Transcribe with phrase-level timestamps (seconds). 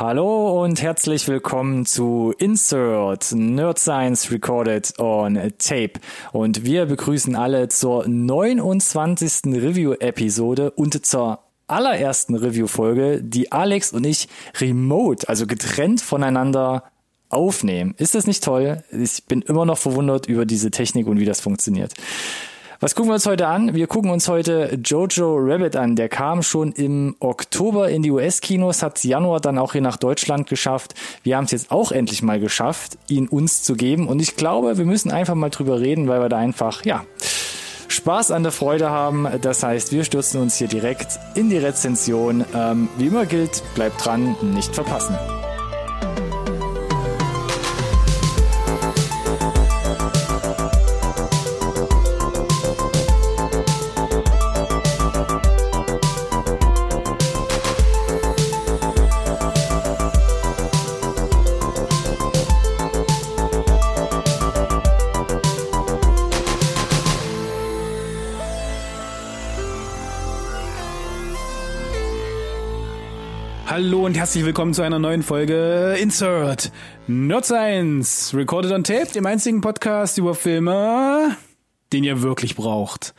[0.00, 6.00] Hallo und herzlich willkommen zu Insert Nerd Science Recorded on Tape.
[6.32, 9.52] Und wir begrüßen alle zur 29.
[9.52, 14.28] Review-Episode und zur allerersten Review-Folge, die Alex und ich
[14.58, 16.84] remote, also getrennt voneinander
[17.28, 17.94] aufnehmen.
[17.98, 18.82] Ist das nicht toll?
[18.90, 21.92] Ich bin immer noch verwundert über diese Technik und wie das funktioniert.
[22.82, 23.74] Was gucken wir uns heute an?
[23.74, 25.96] Wir gucken uns heute Jojo Rabbit an.
[25.96, 30.48] Der kam schon im Oktober in die US-Kinos, hat Januar dann auch hier nach Deutschland
[30.48, 30.94] geschafft.
[31.22, 34.08] Wir haben es jetzt auch endlich mal geschafft, ihn uns zu geben.
[34.08, 37.04] Und ich glaube, wir müssen einfach mal drüber reden, weil wir da einfach, ja,
[37.88, 39.28] Spaß an der Freude haben.
[39.42, 42.46] Das heißt, wir stürzen uns hier direkt in die Rezension.
[42.54, 45.18] Ähm, wie immer gilt, bleibt dran, nicht verpassen.
[73.82, 76.70] Hallo und herzlich willkommen zu einer neuen Folge Insert
[77.06, 81.34] Nerd Science, recorded on tape, dem einzigen Podcast über Filme,
[81.90, 83.14] den ihr wirklich braucht.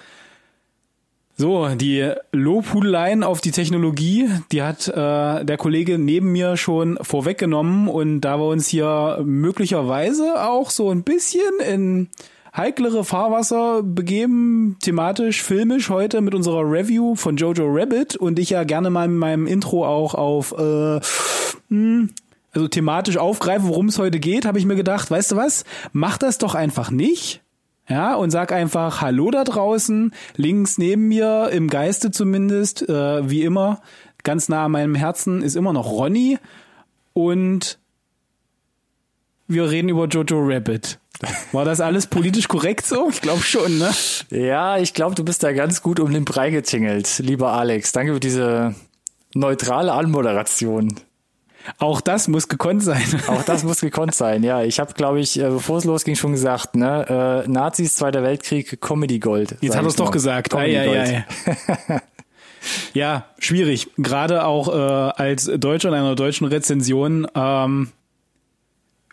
[1.35, 7.87] So, die Lobhudeleien auf die Technologie, die hat äh, der Kollege neben mir schon vorweggenommen
[7.87, 12.09] und da wir uns hier möglicherweise auch so ein bisschen in
[12.55, 18.63] heiklere Fahrwasser begeben, thematisch, filmisch heute mit unserer Review von Jojo Rabbit und ich ja
[18.63, 21.01] gerne mal in meinem Intro auch auf äh, mh,
[21.69, 22.09] hm,
[22.53, 25.63] also thematisch aufgreife, worum es heute geht, habe ich mir gedacht, weißt du was,
[25.93, 27.41] mach das doch einfach nicht.
[27.87, 33.43] Ja, und sag einfach Hallo da draußen, links neben mir, im Geiste zumindest, äh, wie
[33.43, 33.81] immer,
[34.23, 36.37] ganz nah an meinem Herzen ist immer noch Ronny
[37.13, 37.79] und
[39.47, 41.00] wir reden über Jojo Rabbit.
[41.51, 43.09] War das alles politisch korrekt so?
[43.09, 43.91] Ich glaube schon, ne?
[44.29, 47.91] Ja, ich glaube, du bist da ganz gut um den Brei getingelt, lieber Alex.
[47.91, 48.75] Danke für diese
[49.33, 50.95] neutrale Anmoderation.
[51.77, 53.03] Auch das muss gekonnt sein.
[53.27, 54.63] Auch das muss gekonnt sein, ja.
[54.63, 58.81] Ich habe, glaube ich, äh, bevor es losging, schon gesagt, ne, äh, Nazis, Zweiter Weltkrieg,
[58.81, 59.57] Comedy Gold.
[59.61, 60.49] Jetzt hat er es doch gesagt.
[60.49, 61.25] Comedy ei, ei,
[61.87, 62.01] ei.
[62.93, 63.89] ja, schwierig.
[63.97, 67.27] Gerade auch äh, als Deutscher in einer deutschen Rezension.
[67.35, 67.91] Ähm,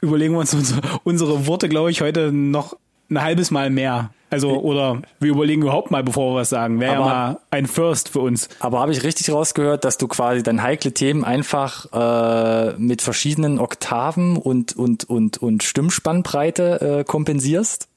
[0.00, 2.76] überlegen wir uns unsere, unsere Worte, glaube ich, heute noch
[3.10, 4.10] ein halbes Mal mehr.
[4.30, 6.80] Also, oder wir überlegen überhaupt mal, bevor wir was sagen.
[6.80, 8.50] Wäre ja mal ein First für uns.
[8.60, 13.58] Aber habe ich richtig rausgehört, dass du quasi dann heikle Themen einfach äh, mit verschiedenen
[13.58, 17.88] Oktaven und, und, und, und Stimmspannbreite äh, kompensierst?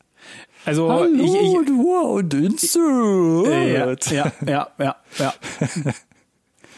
[0.64, 3.48] Also Hallo, ich, ich, und Insert.
[3.48, 4.96] Äh, ja, ja, ja, ja.
[5.18, 5.34] ja.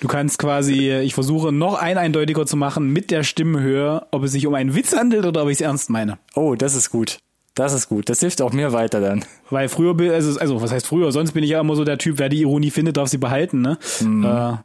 [0.04, 4.34] Du kannst quasi, ich versuche noch ein eindeutiger zu machen mit der Stimmhöhe, ob es
[4.34, 6.18] sich um einen Witz handelt oder ob ich es ernst meine.
[6.36, 7.20] Oh, das ist gut.
[7.56, 8.10] Das ist gut.
[8.10, 9.24] Das hilft auch mir weiter dann.
[9.50, 11.14] Weil früher, also, also was heißt früher?
[11.14, 13.62] Sonst bin ich ja immer so der Typ, wer die Ironie findet, darf sie behalten.
[13.62, 13.78] Ne?
[14.02, 14.26] Mhm.
[14.26, 14.58] Äh,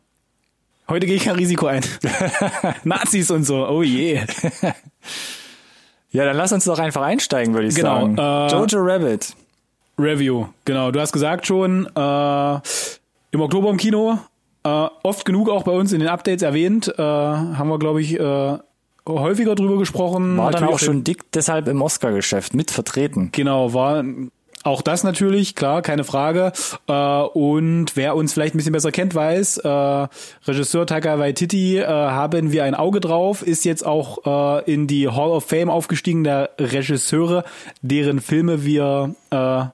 [0.89, 1.85] heute gehe ich kein Risiko ein.
[2.83, 3.65] Nazis und so.
[3.69, 4.21] Oh je.
[6.11, 8.19] ja, dann lass uns doch einfach einsteigen, würde ich genau, sagen.
[8.19, 9.37] Äh, Jojo Rabbit.
[10.01, 10.47] Review.
[10.65, 10.91] Genau.
[10.91, 12.55] Du hast gesagt schon, äh,
[13.31, 14.19] im Oktober im Kino
[14.65, 18.19] äh, oft genug auch bei uns in den Updates erwähnt, äh, haben wir, glaube ich,
[18.19, 18.59] äh,
[19.07, 20.37] häufiger drüber gesprochen.
[20.37, 23.31] War dann auch schon dick deshalb im Oscar-Geschäft mit vertreten.
[23.33, 24.05] Genau, war
[24.65, 26.53] auch das natürlich, klar, keine Frage.
[26.87, 29.69] Äh, und wer uns vielleicht ein bisschen besser kennt, weiß, äh,
[30.47, 34.19] Regisseur Taika Waititi äh, haben wir ein Auge drauf, ist jetzt auch
[34.65, 37.45] äh, in die Hall of Fame aufgestiegen der Regisseure,
[37.83, 39.65] deren Filme wir äh,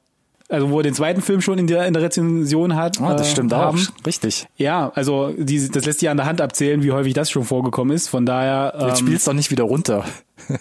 [0.48, 3.00] also wo er den zweiten Film schon in der, in der Rezension hat.
[3.00, 4.46] Oh, das stimmt äh, auch, richtig.
[4.56, 7.94] Ja, also die, das lässt sich an der Hand abzählen, wie häufig das schon vorgekommen
[7.94, 8.08] ist.
[8.08, 8.74] Von daher.
[8.78, 10.04] Ähm, Jetzt spielst du doch nicht wieder runter.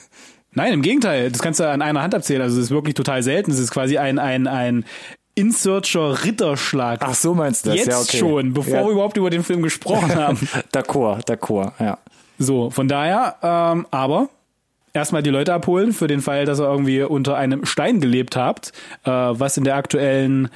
[0.54, 1.32] Nein, im Gegenteil.
[1.32, 2.42] Das kannst du an einer Hand abzählen.
[2.42, 3.52] Also es ist wirklich total selten.
[3.52, 4.86] Es ist quasi ein, ein, ein
[5.36, 7.00] Insearcher Ritterschlag.
[7.04, 7.80] Ach so meinst du das?
[7.80, 8.18] Jetzt ja, okay.
[8.18, 8.86] schon, bevor ja.
[8.86, 10.38] wir überhaupt über den Film gesprochen haben.
[10.72, 11.98] d'accord, d'accord, ja.
[12.38, 14.30] So, von daher, ähm, aber
[14.94, 18.72] erstmal die Leute abholen für den Fall, dass ihr irgendwie unter einem Stein gelebt habt,
[19.04, 20.50] äh, was in der aktuellen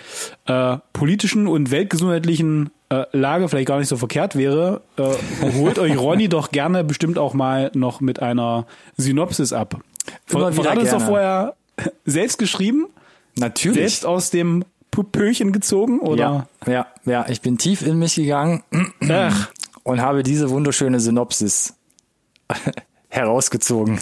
[0.45, 4.81] äh, politischen und weltgesundheitlichen äh, Lage vielleicht gar nicht so verkehrt wäre.
[4.97, 9.81] Äh, holt euch Ronny doch gerne bestimmt auch mal noch mit einer Synopsis ab.
[10.25, 11.55] Ver Verrat uns doch vorher
[12.05, 12.87] selbst geschrieben.
[13.37, 13.77] Natürlich.
[13.77, 14.63] Selbst aus dem
[15.11, 16.47] Pöchen gezogen, oder?
[16.65, 17.25] Ja, ja, ja.
[17.29, 18.63] Ich bin tief in mich gegangen
[19.07, 19.51] Ach.
[19.83, 21.75] und habe diese wunderschöne Synopsis
[23.09, 23.99] herausgezogen.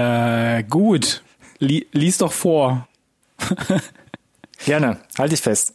[0.00, 1.22] Äh, gut.
[1.58, 2.88] lies doch vor.
[4.64, 4.98] Gerne.
[5.18, 5.74] Halte ich fest.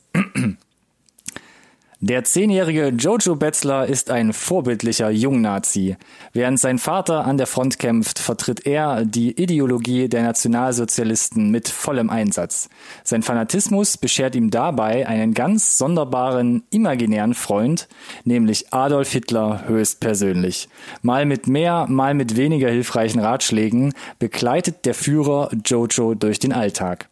[2.08, 5.98] Der zehnjährige Jojo Betzler ist ein vorbildlicher Jungnazi.
[6.34, 12.12] Während sein Vater an der Front kämpft, vertritt er die Ideologie der Nationalsozialisten mit vollem
[12.12, 12.70] Einsatz.
[13.04, 17.88] Sein Fanatismus beschert ihm dabei einen ganz sonderbaren, imaginären Freund,
[18.24, 20.70] nämlich Adolf Hitler höchstpersönlich.
[21.02, 27.10] Mal mit mehr, mal mit weniger hilfreichen Ratschlägen begleitet der Führer Jojo durch den Alltag.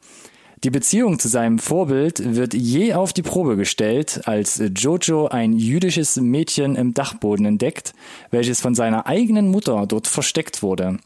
[0.63, 6.15] Die Beziehung zu seinem Vorbild wird je auf die Probe gestellt, als Jojo ein jüdisches
[6.15, 7.93] Mädchen im Dachboden entdeckt,
[8.31, 10.99] welches von seiner eigenen Mutter dort versteckt wurde.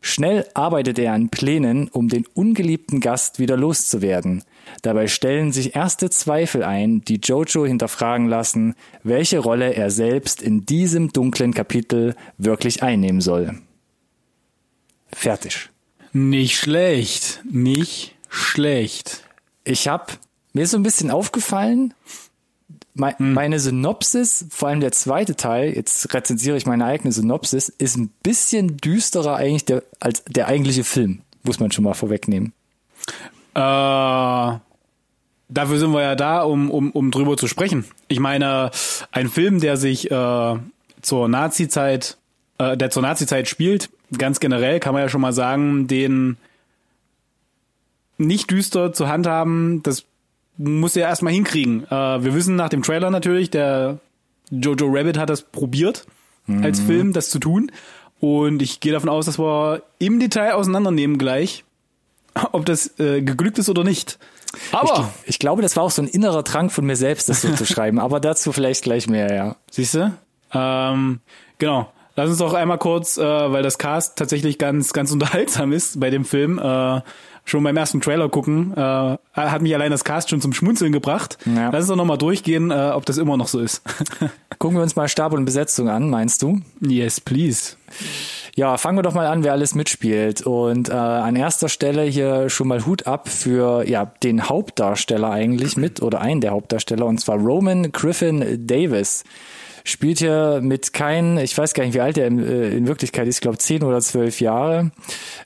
[0.00, 4.42] Schnell arbeitet er an Plänen, um den ungeliebten Gast wieder loszuwerden.
[4.82, 8.74] Dabei stellen sich erste Zweifel ein, die Jojo hinterfragen lassen,
[9.04, 13.56] welche Rolle er selbst in diesem dunklen Kapitel wirklich einnehmen soll.
[15.12, 15.70] Fertig.
[16.12, 17.42] Nicht schlecht.
[17.48, 19.22] Nicht schlecht.
[19.64, 20.12] Ich habe
[20.56, 21.92] mir ist so ein bisschen aufgefallen,
[22.94, 23.34] me Hm.
[23.34, 28.08] meine Synopsis, vor allem der zweite Teil, jetzt rezensiere ich meine eigene Synopsis, ist ein
[28.22, 31.20] bisschen düsterer eigentlich der, als der eigentliche Film.
[31.42, 32.54] Muss man schon mal vorwegnehmen.
[33.54, 34.60] Äh, dafür
[35.78, 37.84] sind wir ja da, um, um, um drüber zu sprechen.
[38.08, 38.70] Ich meine,
[39.12, 40.54] ein Film, der sich äh,
[41.02, 42.16] zur Nazi-Zeit,
[42.56, 46.38] äh, der zur Nazi-Zeit spielt, ganz generell kann man ja schon mal sagen, den
[48.18, 50.04] nicht düster zu handhaben, das
[50.56, 51.84] muss er erstmal hinkriegen.
[51.84, 53.98] Äh, wir wissen nach dem Trailer natürlich, der
[54.50, 56.06] Jojo Rabbit hat das probiert,
[56.62, 57.72] als Film das zu tun.
[58.20, 61.64] Und ich gehe davon aus, dass wir im Detail auseinandernehmen gleich,
[62.52, 64.18] ob das äh, geglückt ist oder nicht.
[64.72, 67.42] Aber, Ich, ich glaube, das war auch so ein innerer Drang von mir selbst, das
[67.42, 69.56] so zu schreiben, aber dazu vielleicht gleich mehr, ja.
[69.70, 70.16] siehst du?
[70.52, 71.20] Ähm,
[71.58, 71.92] genau.
[72.14, 76.08] Lass uns doch einmal kurz, äh, weil das Cast tatsächlich ganz, ganz unterhaltsam ist bei
[76.08, 77.02] dem Film, äh,
[77.46, 78.74] schon beim ersten Trailer gucken.
[78.76, 81.38] Äh, hat mich allein das Cast schon zum Schmunzeln gebracht.
[81.46, 81.70] Ja.
[81.70, 83.82] Lass uns doch nochmal durchgehen, äh, ob das immer noch so ist.
[84.58, 86.60] Gucken wir uns mal Stab und Besetzung an, meinst du?
[86.80, 87.76] yes, please.
[88.56, 90.42] Ja, fangen wir doch mal an, wer alles mitspielt.
[90.42, 95.76] Und äh, an erster Stelle hier schon mal Hut ab für ja den Hauptdarsteller eigentlich
[95.76, 99.24] mit oder einen der Hauptdarsteller und zwar Roman Griffin Davis.
[99.88, 103.28] Spielt hier mit kein, ich weiß gar nicht, wie alt er in, äh, in Wirklichkeit
[103.28, 104.90] ist, ich glaube zehn oder zwölf Jahre.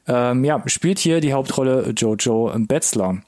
[0.08, 3.18] Ähm, ja, spielt hier die Hauptrolle Jojo Betzler.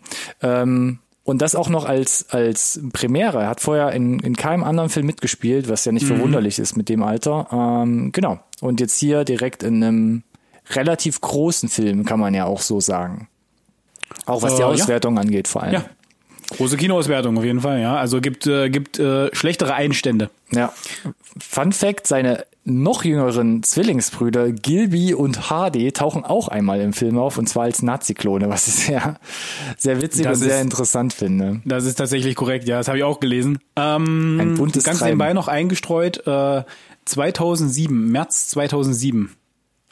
[0.40, 3.42] Ähm, und das auch noch als, als Premiere.
[3.42, 6.88] Er hat vorher in, in keinem anderen Film mitgespielt, was ja nicht verwunderlich ist mit
[6.88, 7.46] dem Alter.
[7.52, 8.40] Ähm, genau.
[8.62, 10.22] Und jetzt hier direkt in einem
[10.70, 13.28] relativ großen Film, kann man ja auch so sagen.
[14.24, 14.70] Auch was die Äh, ja.
[14.70, 15.74] Auswertung angeht, vor allem.
[15.74, 15.84] Ja.
[16.56, 17.96] Große Kinoauswertung auf jeden Fall, ja.
[17.96, 20.30] Also gibt, äh, gibt äh, schlechtere Einstände.
[20.52, 20.72] Ja.
[21.40, 27.36] Fun Fact, seine noch jüngeren Zwillingsbrüder Gilby und Hardy tauchen auch einmal im Film auf
[27.36, 29.18] und zwar als Nazi-Klone, was ich sehr,
[29.76, 31.60] sehr witzig Das und sehr ist- interessant finde.
[31.64, 33.58] Das ist tatsächlich korrekt, ja, das habe ich auch gelesen.
[33.74, 35.10] Ähm, Ein buntes ganz Treiben.
[35.18, 36.62] nebenbei noch eingestreut, äh,
[37.04, 39.30] 2007, März 2007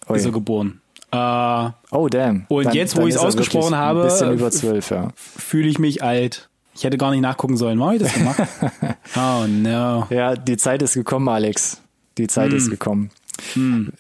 [0.09, 0.17] Ui.
[0.17, 0.81] ist er geboren.
[1.13, 2.45] Äh, Oh, damn.
[2.49, 5.09] Und jetzt, wo dann ist er ausgesprochen habe, Ein bisschen äh, über zwölf, ja.
[5.17, 6.49] fühle ich mich alt.
[6.81, 7.79] Ich hätte gar nicht nachgucken sollen.
[7.79, 8.41] Warum habe ich das gemacht?
[9.17, 10.07] oh no.
[10.09, 11.83] Ja, die Zeit ist gekommen, Alex.
[12.17, 12.57] Die Zeit Hm.
[12.57, 13.11] ist gekommen.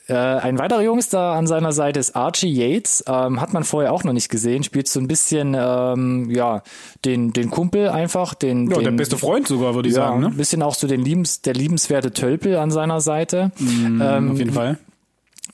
[0.08, 3.04] Äh, ein weiterer Jungstar an seiner Seite ist Archie Yates.
[3.06, 4.62] Ähm, hat man vorher auch noch nicht gesehen.
[4.64, 6.62] Spielt so ein bisschen, ähm, ja,
[7.04, 8.32] den, den Kumpel einfach.
[8.32, 10.24] Den, Ja, den, der beste Freund sogar, würde ich ja, sagen.
[10.24, 10.36] ein Ne?
[10.36, 13.52] bisschen auch so den liebens, der liebenswerte Tölpel an seiner Seite.
[13.60, 14.78] ähm, Auf jeden Fall.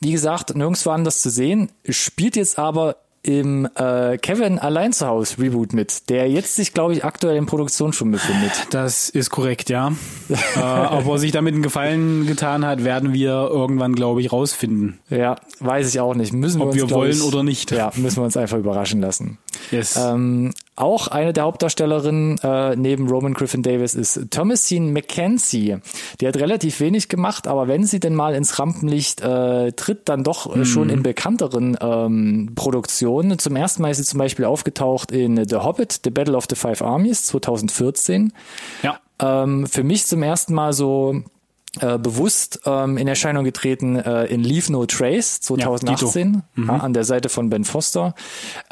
[0.01, 1.71] wie gesagt, nirgendwo anders zu sehen.
[1.89, 2.97] Spielt jetzt aber
[3.27, 7.47] im äh, Kevin allein zu Hause Reboot mit, der jetzt sich, glaube ich, aktuell in
[7.47, 8.53] Produktion schon befindet.
[8.71, 9.93] Das ist korrekt, ja.
[10.29, 14.99] äh, ob er sich damit einen Gefallen getan hat, werden wir irgendwann, glaube ich, rausfinden.
[15.11, 16.33] Ja, weiß ich auch nicht.
[16.33, 17.71] Müssen wir Ob uns, wir wollen ich, oder nicht.
[17.73, 19.39] Ja, müssen wir uns einfach überraschen lassen.
[19.71, 19.97] Yes.
[19.97, 25.79] Ähm, auch eine der Hauptdarstellerinnen äh, neben Roman Griffin Davis ist Thomasine McKenzie.
[26.21, 30.23] Die hat relativ wenig gemacht, aber wenn sie denn mal ins Rampenlicht äh, tritt, dann
[30.23, 33.39] doch äh, schon in bekannteren ähm, Produktionen.
[33.39, 36.57] Zum ersten Mal ist sie zum Beispiel aufgetaucht in The Hobbit, The Battle of the
[36.57, 38.33] Five Armies 2014.
[38.83, 38.99] ja.
[39.19, 41.23] Ähm, für mich zum ersten Mal so
[41.81, 47.05] äh, bewusst ähm, in Erscheinung getreten äh, in Leave No Trace 2018 ja, an der
[47.05, 48.15] Seite von Ben Foster.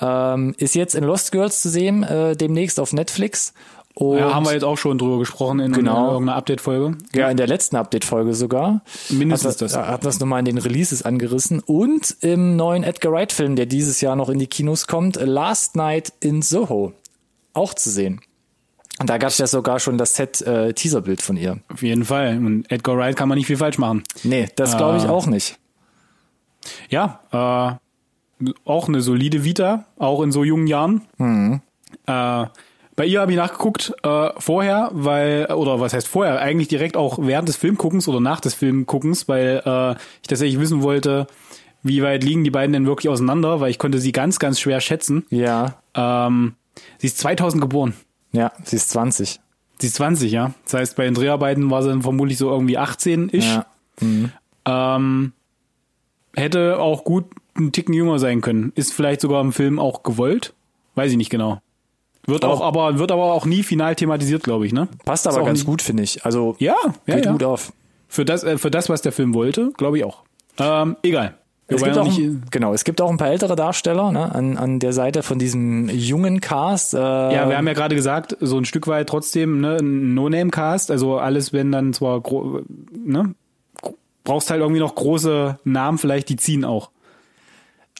[0.01, 3.53] Ähm, ist jetzt in Lost Girls zu sehen, äh, demnächst auf Netflix.
[3.97, 6.15] Und ja, haben wir jetzt auch schon drüber gesprochen in Genau.
[6.15, 6.99] irgendeiner Update-Folge.
[7.15, 8.83] ja, in der letzten Update-Folge sogar.
[9.09, 9.77] Mindestens hat, das.
[9.77, 11.61] Hat das nochmal in den Releases angerissen.
[11.61, 16.13] Und im neuen Edgar Wright-Film, der dieses Jahr noch in die Kinos kommt, Last Night
[16.19, 16.93] in Soho.
[17.53, 18.21] Auch zu sehen.
[19.01, 21.59] Und da gab es ja sogar schon das Set-Teaserbild von ihr.
[21.73, 22.37] Auf jeden Fall.
[22.39, 24.05] Und Edgar Wright kann man nicht viel falsch machen.
[24.23, 25.11] Nee, das glaube ich Ah.
[25.11, 25.59] auch nicht.
[26.89, 27.21] Ja,
[28.41, 31.03] äh, auch eine solide Vita, auch in so jungen Jahren.
[31.19, 31.61] Mhm.
[32.07, 32.47] Äh,
[32.97, 37.19] Bei ihr habe ich nachgeguckt äh, vorher, weil, oder was heißt vorher, eigentlich direkt auch
[37.21, 41.27] während des Filmguckens oder nach des Filmguckens, weil äh, ich tatsächlich wissen wollte,
[41.83, 44.81] wie weit liegen die beiden denn wirklich auseinander, weil ich konnte sie ganz, ganz schwer
[44.81, 45.27] schätzen.
[45.31, 45.75] Ja.
[45.97, 46.55] Ähm,
[46.99, 47.95] sie ist 2000 geboren.
[48.35, 49.41] Ja, sie ist 20.
[49.79, 50.53] Sie ist 20, ja.
[50.64, 53.45] Das heißt, bei den Dreharbeiten war sie dann vermutlich so irgendwie 18-ish.
[53.45, 53.67] Ja.
[54.00, 54.33] Mhm.
[54.67, 55.33] Ähm,
[56.35, 57.25] hätte auch gut
[57.57, 58.73] einen Ticken jünger sein können.
[58.75, 60.53] Ist vielleicht sogar im Film auch gewollt.
[60.95, 61.61] Weiß ich nicht genau.
[62.26, 64.88] Wird auch, Auch- aber wird aber auch nie final thematisiert, glaube ich, ne?
[65.05, 66.25] Passt aber ganz nicht- gut, finde ich.
[66.25, 66.75] Also Ja,
[67.07, 67.33] ja, geht ja.
[67.33, 67.73] gut auf.
[68.09, 70.23] Für das, äh, für das, was der Film wollte, glaube ich auch.
[70.59, 71.37] Ähm, egal.
[71.66, 74.80] Es gibt, auch, nicht, genau, es gibt auch ein paar ältere Darsteller ne, an, an
[74.80, 76.92] der Seite von diesem jungen Cast.
[76.92, 80.90] Äh, ja, wir haben ja gerade gesagt, so ein Stück weit trotzdem ne, ein No-Name-Cast,
[80.90, 82.23] also alles, wenn dann zwar,
[82.92, 83.35] ne,
[84.25, 86.90] brauchst halt irgendwie noch große Namen, vielleicht die ziehen auch.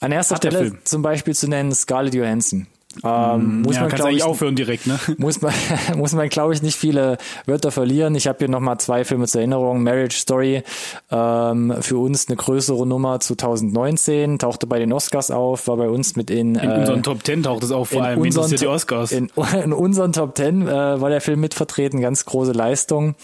[0.01, 0.81] an erster hat der Stelle Film.
[0.85, 2.67] zum Beispiel zu nennen Scarlett Johansson.
[3.03, 4.99] Ähm, muss ja, man, glaube eigentlich ich, aufhören direkt, ne?
[5.19, 5.53] muss man,
[5.97, 8.15] muss man, glaube ich, nicht viele Wörter verlieren.
[8.15, 9.83] Ich habe hier nochmal zwei Filme zur Erinnerung.
[9.83, 10.63] Marriage Story,
[11.11, 16.17] ähm, für uns eine größere Nummer 2019, tauchte bei den Oscars auf, war bei uns
[16.17, 18.21] mit in, In äh, unseren Top Ten taucht es auf, vor in allem.
[18.21, 19.13] Unseren die Oscars?
[19.13, 19.31] In,
[19.65, 23.15] in unseren Top Ten äh, war der Film mitvertreten, ganz große Leistung.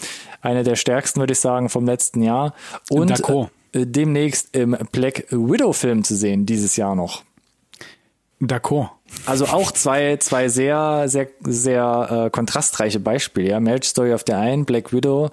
[0.41, 2.53] Eine der stärksten, würde ich sagen, vom letzten Jahr.
[2.89, 3.21] Und
[3.73, 7.23] äh, demnächst im Black Widow Film zu sehen, dieses Jahr noch.
[8.41, 8.89] D'accord.
[9.25, 13.49] Also auch zwei, zwei sehr, sehr, sehr äh, kontrastreiche Beispiele.
[13.49, 15.31] Ja, Marriage Story auf der einen, Black Widow,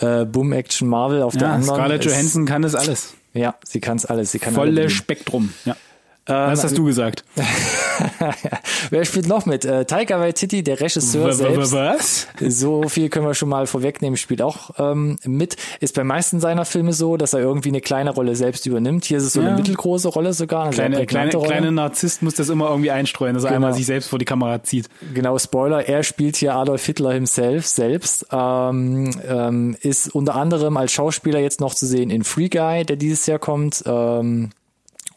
[0.00, 1.76] äh, Boom Action Marvel auf der Ja, anderen.
[1.76, 3.14] Scarlett Johansson kann das alles.
[3.34, 4.32] Ja, sie kann es alles.
[4.32, 4.90] Sie kann Volle.
[4.90, 5.52] Spektrum.
[5.64, 5.76] Ja.
[6.28, 7.24] Ähm, Das hast du gesagt.
[8.90, 9.64] Wer spielt noch mit?
[9.64, 12.28] Äh, Taika Waititi, der Regisseur W- w- selbst.
[12.40, 12.56] Was?
[12.58, 15.56] So viel können wir schon mal vorwegnehmen, spielt auch ähm, mit.
[15.80, 19.04] Ist bei meisten seiner Filme so, dass er irgendwie eine kleine Rolle selbst übernimmt.
[19.04, 19.48] Hier ist es so Ja.
[19.48, 20.64] eine mittelgroße Rolle sogar.
[20.66, 21.48] Eine Kleine, kleine, Rolle.
[21.48, 23.56] kleine Narzisst muss das immer irgendwie einstreuen, dass er Genau.
[23.66, 24.88] einmal sich selbst vor die Kamera zieht.
[25.14, 30.92] Genau, Spoiler, er spielt hier Adolf Hitler himself selbst, ähm, ähm, ist unter anderem als
[30.92, 33.82] Schauspieler jetzt noch zu sehen in Free Guy, der dieses Jahr kommt.
[33.86, 34.50] Ähm,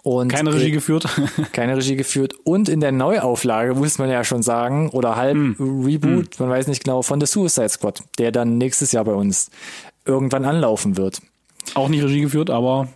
[0.06, 1.08] und Keine Regie äh, geführt.
[1.52, 2.36] keine Regie geführt.
[2.44, 5.84] Und in der Neuauflage, muss man ja schon sagen, oder halb Hm.
[5.84, 9.50] Reboot, man weiß nicht genau, von The Suicide Squad, der dann nächstes Jahr bei uns
[10.06, 11.24] irgendwann anlaufen wird.
[11.74, 12.88] Auch nicht Regie geführt, aber.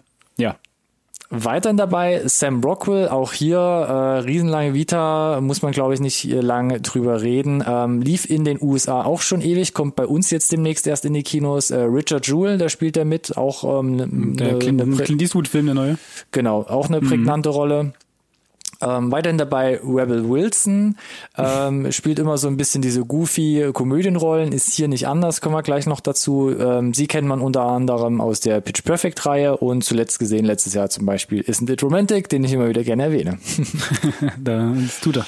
[1.32, 6.82] Weiterhin dabei Sam Rockwell, auch hier äh, riesenlange Vita, muss man glaube ich nicht lange
[6.82, 7.64] drüber reden.
[7.68, 11.14] Ähm, lief in den USA auch schon ewig, kommt bei uns jetzt demnächst erst in
[11.14, 11.70] die Kinos.
[11.70, 15.04] Äh, Richard Jewell, da spielt er mit, auch ähm, ne, Der ne- Clint, ne prä-
[15.04, 15.98] Clint Eastwood-Film, der neue.
[16.32, 17.94] genau, auch eine prägnante Rolle.
[18.82, 20.98] Ähm, weiterhin dabei Rebel Wilson,
[21.38, 25.64] ähm, spielt immer so ein bisschen diese goofy Komödienrollen, ist hier nicht anders, kommen wir
[25.64, 26.56] gleich noch dazu.
[26.58, 30.74] Ähm, sie kennt man unter anderem aus der Pitch Perfect Reihe und zuletzt gesehen letztes
[30.74, 33.38] Jahr zum Beispiel Isn't It Romantic, den ich immer wieder gerne erwähne.
[34.38, 35.26] Da, das tut er.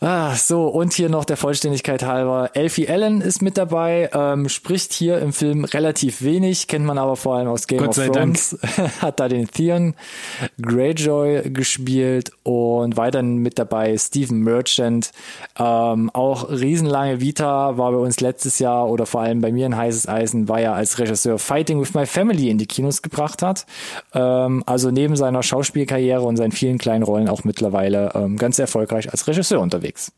[0.00, 2.50] Ah, so, und hier noch der Vollständigkeit halber.
[2.54, 7.16] Elfie Allen ist mit dabei, ähm, spricht hier im Film relativ wenig, kennt man aber
[7.16, 8.58] vor allem aus Game of Thrones.
[9.00, 9.94] Hat da den Theon
[10.60, 12.65] Greyjoy gespielt und
[12.96, 15.10] weiterhin mit dabei Stephen Merchant.
[15.58, 19.76] Ähm, auch riesenlange Vita war bei uns letztes Jahr oder vor allem bei mir in
[19.76, 23.66] heißes Eisen, war ja als Regisseur Fighting with My Family in die Kinos gebracht hat.
[24.14, 29.10] Ähm, also neben seiner Schauspielkarriere und seinen vielen kleinen Rollen auch mittlerweile ähm, ganz erfolgreich
[29.10, 30.12] als Regisseur unterwegs.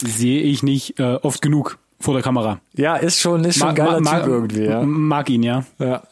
[0.00, 2.60] Sehe ich nicht äh, oft genug vor der Kamera.
[2.74, 4.82] Ja, ist schon, ist schon ein geiler Typ irgendwie, ja.
[4.82, 5.64] Mag ihn, ja.
[5.78, 6.02] ja.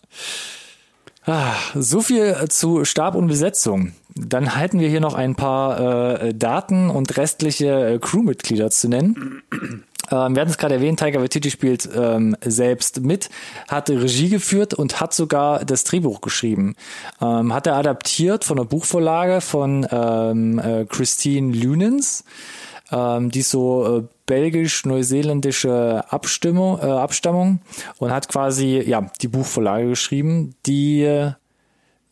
[1.25, 3.92] Ah, so viel zu Stab und Besetzung.
[4.18, 9.42] Dann halten wir hier noch ein paar äh, Daten und restliche äh, Crewmitglieder zu nennen.
[10.08, 13.28] Ähm, wir hatten es gerade erwähnt, Taika Waititi spielt ähm, selbst mit,
[13.66, 16.76] hat Regie geführt und hat sogar das Drehbuch geschrieben.
[17.20, 22.23] Ähm, hat er adaptiert von einer Buchvorlage von ähm, äh, Christine Lunens.
[22.92, 27.58] Ähm, die so äh, belgisch-neuseeländische Abstimmung, äh, Abstammung
[27.99, 31.32] und hat quasi ja die Buchvorlage geschrieben, die äh,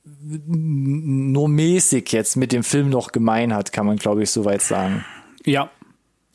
[0.05, 5.05] nur mäßig jetzt mit dem Film noch gemein hat, kann man glaube ich soweit sagen.
[5.45, 5.71] Ja.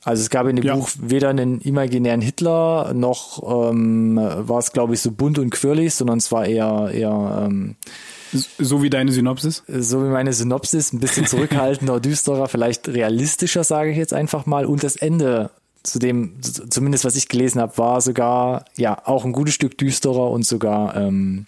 [0.04, 0.76] Also es gab in dem Ja.
[0.76, 5.94] Buch weder einen imaginären Hitler noch ähm, war es glaube ich so bunt und quirlig,
[5.94, 7.76] sondern es war eher eher ähm,
[8.60, 9.64] So wie deine Synopsis.
[9.68, 14.66] so wie meine Synopsis, ein bisschen zurückhaltender, düsterer, vielleicht realistischer, sage ich jetzt einfach mal.
[14.66, 15.50] Und das Ende,
[15.84, 20.30] zu dem, zumindest was ich gelesen habe, war sogar ja auch ein gutes Stück düsterer
[20.32, 21.46] und sogar ähm,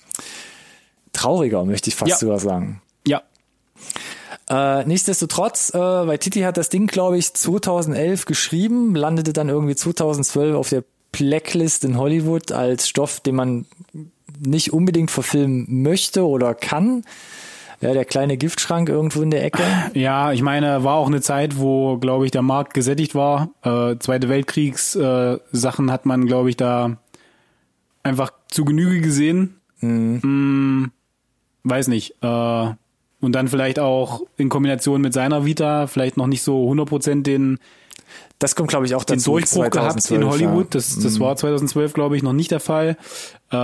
[1.14, 2.18] trauriger, möchte ich fast Ja.
[2.18, 2.82] sogar sagen.
[3.08, 3.22] Ja.
[4.50, 9.76] Äh, nichtsdestotrotz, äh, weil Titi hat das Ding, glaube ich, 2011 geschrieben, landete dann irgendwie
[9.76, 13.66] 2012 auf der Blacklist in Hollywood als Stoff, den man
[14.40, 17.04] nicht unbedingt verfilmen möchte oder kann.
[17.82, 19.64] Ja, der kleine Giftschrank irgendwo in der Ecke.
[19.94, 23.50] Ja, ich meine, war auch eine Zeit, wo, glaube ich, der Markt gesättigt war.
[23.64, 26.98] Äh, Zweite Weltkriegs äh, Sachen hat man, glaube ich, da
[28.04, 29.60] einfach zu Genüge gesehen.
[29.80, 30.20] Mhm.
[30.22, 30.92] Mm,
[31.64, 32.16] weiß nicht.
[32.22, 32.70] Äh,
[33.22, 37.60] und dann vielleicht auch in Kombination mit seiner Vita vielleicht noch nicht so 100% den
[38.40, 39.34] das kommt, glaube ich, auch den dazu.
[39.34, 40.64] Durchbruch gehabt in Hollywood.
[40.64, 40.70] Ja.
[40.72, 41.24] Das, das mhm.
[41.24, 42.98] war 2012, glaube ich, noch nicht der Fall.
[43.52, 43.56] Äh,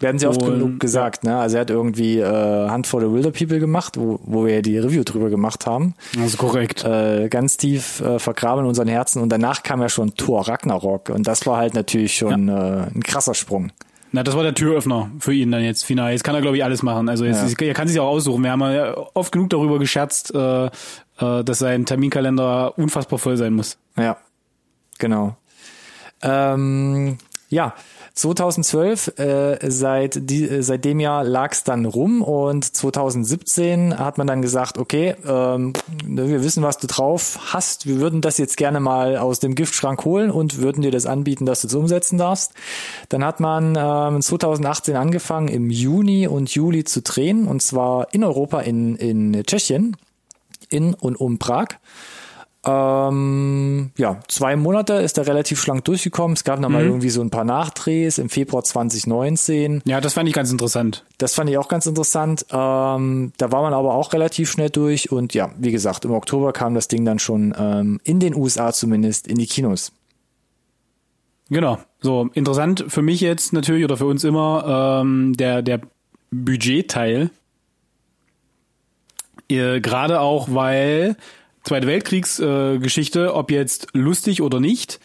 [0.00, 1.36] werden sie oft genug gesagt, ne?
[1.36, 4.62] Also er hat irgendwie äh, Hunt for the Wilder People gemacht, wo, wo wir ja
[4.62, 5.94] die Review drüber gemacht haben.
[6.14, 6.84] Das ist korrekt.
[6.84, 11.10] Äh, ganz tief äh, vergraben in unseren Herzen und danach kam ja schon Thor Ragnarok
[11.10, 12.84] und das war halt natürlich schon ja.
[12.84, 13.72] äh, ein krasser Sprung.
[14.12, 16.12] Na, das war der Türöffner für ihn dann jetzt final.
[16.12, 17.08] Jetzt kann er, glaube ich, alles machen.
[17.08, 17.66] Also jetzt, ja.
[17.66, 18.42] er kann sich auch aussuchen.
[18.42, 20.70] Wir haben ja oft genug darüber gescherzt, äh, äh,
[21.44, 23.78] dass sein Terminkalender unfassbar voll sein muss.
[23.96, 24.16] Ja,
[24.98, 25.36] genau.
[26.22, 27.74] Ähm, ja,
[28.14, 34.18] 2012, äh, seit, die, äh, seit dem Jahr lag es dann rum und 2017 hat
[34.18, 35.72] man dann gesagt, okay, ähm,
[36.04, 40.04] wir wissen, was du drauf hast, wir würden das jetzt gerne mal aus dem Giftschrank
[40.04, 42.52] holen und würden dir das anbieten, dass du es umsetzen darfst.
[43.08, 48.24] Dann hat man ähm, 2018 angefangen, im Juni und Juli zu drehen und zwar in
[48.24, 49.96] Europa, in, in Tschechien,
[50.68, 51.68] in und um Prag.
[52.66, 56.34] Ähm, ja, zwei Monate ist er relativ schlank durchgekommen.
[56.34, 56.90] Es gab nochmal mhm.
[56.90, 59.82] irgendwie so ein paar Nachdrehs im Februar 2019.
[59.86, 61.06] Ja, das fand ich ganz interessant.
[61.16, 62.44] Das fand ich auch ganz interessant.
[62.50, 66.52] Ähm, da war man aber auch relativ schnell durch und ja, wie gesagt, im Oktober
[66.52, 69.92] kam das Ding dann schon ähm, in den USA zumindest in die Kinos.
[71.48, 71.78] Genau.
[72.00, 75.80] So, interessant für mich jetzt natürlich oder für uns immer ähm, der, der
[76.30, 77.30] Budgetteil.
[79.48, 81.16] Äh, Gerade auch, weil
[81.62, 84.98] Zweite Weltkriegsgeschichte, äh, ob jetzt lustig oder nicht,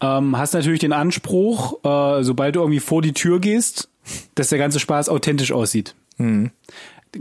[0.00, 3.88] ähm, hast natürlich den Anspruch, äh, sobald du irgendwie vor die Tür gehst,
[4.34, 5.94] dass der ganze Spaß authentisch aussieht.
[6.18, 6.50] Mhm.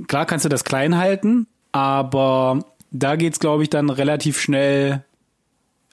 [0.07, 5.03] Klar kannst du das klein halten, aber da geht's, glaube ich, dann relativ schnell,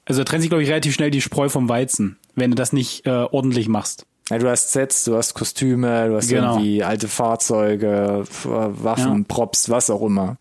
[0.04, 3.06] also trennt sich, glaube ich, relativ schnell die Spreu vom Weizen, wenn du das nicht
[3.06, 4.06] äh, ordentlich machst.
[4.30, 6.54] Ja, du hast Sets, du hast Kostüme, du hast genau.
[6.54, 9.24] irgendwie alte Fahrzeuge, Waffen, ja.
[9.26, 10.36] Props, was auch immer.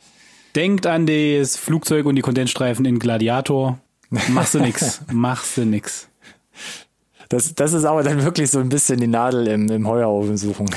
[0.55, 3.79] Denkt an das Flugzeug und die Kondensstreifen in Gladiator.
[4.09, 5.01] Machst du nix.
[5.11, 6.07] Machst du nix.
[7.29, 10.69] Das, das ist aber dann wirklich so ein bisschen die Nadel im, im Heuhaufen suchen.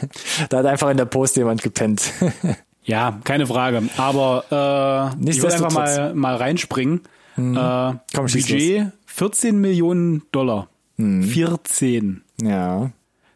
[0.48, 2.12] da hat einfach in der Post jemand gepennt.
[2.84, 3.82] ja, keine Frage.
[3.96, 7.02] Aber äh, ich will einfach mal, mal reinspringen.
[7.36, 7.56] Mhm.
[7.56, 10.68] Äh, Komm, Budget 14 Millionen Dollar.
[10.96, 11.22] Mhm.
[11.22, 12.22] 14.
[12.42, 12.90] Ja.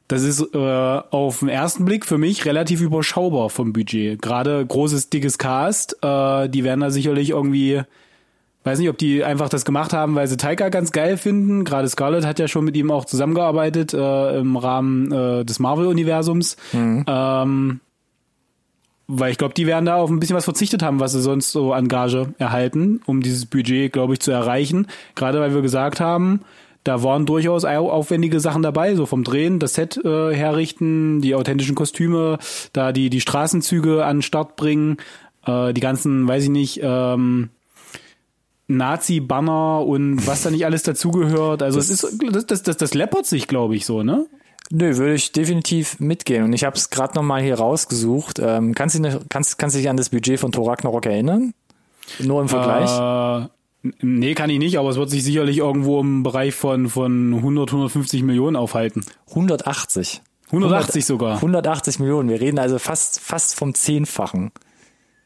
[0.08, 4.22] Das ist äh, auf den ersten Blick für mich relativ überschaubar vom Budget.
[4.22, 7.82] Gerade großes, dickes Cast, äh, die werden da sicherlich irgendwie,
[8.62, 11.64] weiß nicht, ob die einfach das gemacht haben, weil sie Taika ganz geil finden.
[11.64, 16.56] Gerade Scarlett hat ja schon mit ihm auch zusammengearbeitet äh, im Rahmen äh, des Marvel-Universums.
[16.72, 17.04] Mhm.
[17.08, 17.80] Ähm,
[19.08, 21.52] weil ich glaube, die werden da auf ein bisschen was verzichtet haben, was sie sonst
[21.52, 24.88] so an Gage erhalten, um dieses Budget, glaube ich, zu erreichen.
[25.14, 26.40] Gerade weil wir gesagt haben,
[26.86, 31.74] da waren durchaus aufwendige Sachen dabei, so vom Drehen, das Set äh, herrichten, die authentischen
[31.74, 32.38] Kostüme,
[32.72, 34.98] da die, die Straßenzüge an den Start bringen,
[35.46, 37.50] äh, die ganzen, weiß ich nicht, ähm,
[38.68, 41.62] Nazi-Banner und was da nicht alles dazugehört.
[41.62, 44.26] Also das, es ist, das, das, das, das läppert sich, glaube ich, so, ne?
[44.70, 46.42] Nö, würde ich definitiv mitgehen.
[46.44, 48.40] Und ich habe es gerade nochmal hier rausgesucht.
[48.40, 51.54] Ähm, kannst, du, kannst, kannst du dich an das Budget von Thor Ragnarok erinnern?
[52.18, 52.90] Nur im Vergleich?
[52.90, 53.48] Äh,
[54.00, 57.68] Nee, kann ich nicht, aber es wird sich sicherlich irgendwo im Bereich von, von 100,
[57.68, 59.04] 150 Millionen aufhalten.
[59.30, 60.22] 180.
[60.46, 61.34] 180 100, sogar.
[61.36, 62.28] 180 Millionen.
[62.28, 64.52] Wir reden also fast, fast vom Zehnfachen.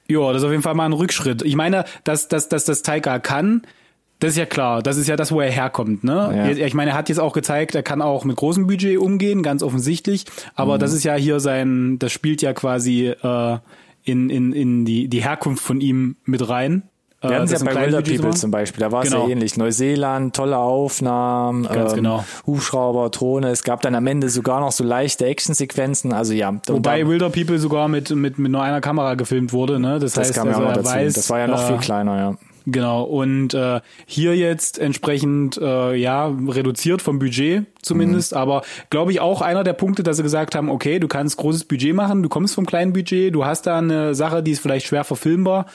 [0.09, 1.43] Ja, das ist auf jeden Fall mal ein Rückschritt.
[1.43, 3.63] Ich meine, dass, dass, dass das Taika kann,
[4.21, 4.83] das ist ja klar.
[4.83, 6.55] Das ist ja das, wo er herkommt, ne?
[6.59, 6.67] Ja.
[6.67, 9.63] Ich meine, er hat jetzt auch gezeigt, er kann auch mit großem Budget umgehen, ganz
[9.63, 10.27] offensichtlich.
[10.55, 10.81] Aber mhm.
[10.81, 13.59] das ist ja hier sein, das spielt ja quasi äh,
[14.05, 16.83] in, in, in die, die Herkunft von ihm mit rein.
[17.23, 19.27] Wir hatten es ja bei Wilder People zum Beispiel, da war es genau.
[19.27, 19.57] ja ähnlich.
[19.59, 22.25] Neuseeland, tolle Aufnahmen, Ganz ähm, genau.
[22.47, 23.51] Hubschrauber, Drohne.
[23.51, 26.15] Es gab dann am Ende sogar noch so leichte Actionsequenzen.
[26.15, 26.55] Also ja.
[26.67, 29.79] Wobei Wilder People sogar mit, mit, mit nur einer Kamera gefilmt wurde.
[29.79, 29.99] Ne?
[29.99, 30.89] Das, das heißt, kam also, ja dazu.
[30.89, 32.37] Weiß, das war ja noch äh, viel kleiner, ja.
[32.67, 38.39] Genau, und äh, hier jetzt entsprechend äh, ja reduziert vom Budget zumindest, mhm.
[38.39, 41.65] aber glaube ich auch einer der Punkte, dass sie gesagt haben, okay, du kannst großes
[41.65, 44.87] Budget machen, du kommst vom kleinen Budget, du hast da eine Sache, die ist vielleicht
[44.87, 45.67] schwer verfilmbar,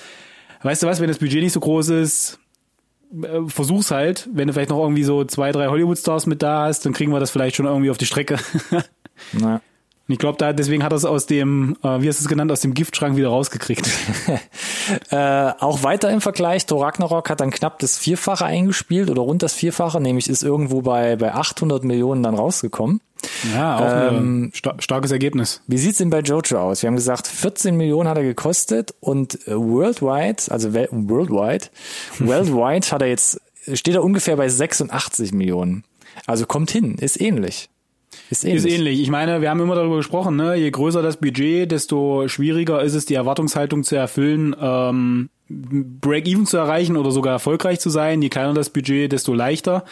[0.66, 2.40] weißt du was, wenn das Budget nicht so groß ist,
[3.14, 4.28] äh, versuch's halt.
[4.34, 7.20] Wenn du vielleicht noch irgendwie so zwei, drei Hollywood-Stars mit da hast, dann kriegen wir
[7.20, 8.38] das vielleicht schon irgendwie auf die Strecke.
[9.32, 9.62] Na.
[10.08, 12.28] Und ich glaube, da deswegen hat er es aus dem, äh, wie hast du es
[12.28, 13.90] genannt, aus dem Giftschrank wieder rausgekriegt.
[15.10, 19.42] äh, auch weiter im Vergleich, Thor Ragnarok hat dann knapp das Vierfache eingespielt oder rund
[19.42, 23.02] das Vierfache, nämlich ist irgendwo bei, bei 800 Millionen dann rausgekommen.
[23.54, 25.62] Ja, auch ähm, ein sta starkes Ergebnis.
[25.68, 26.82] Wie sieht's denn bei Jojo aus?
[26.82, 31.68] Wir haben gesagt, 14 Millionen hat er gekostet und äh, worldwide, also worldwide,
[32.20, 33.42] worldwide hat er jetzt,
[33.74, 35.84] steht er ungefähr bei 86 Millionen.
[36.28, 37.70] Also kommt hin, ist ähnlich.
[38.30, 38.66] Ist ähnlich.
[38.66, 39.02] Ist ähnlich.
[39.02, 40.56] Ich meine, wir haben immer darüber gesprochen, ne?
[40.56, 46.58] je größer das Budget, desto schwieriger ist es, die Erwartungshaltung zu erfüllen, ähm, Break-Even zu
[46.58, 48.22] erreichen oder sogar erfolgreich zu sein.
[48.22, 49.86] Je kleiner das Budget, desto leichter.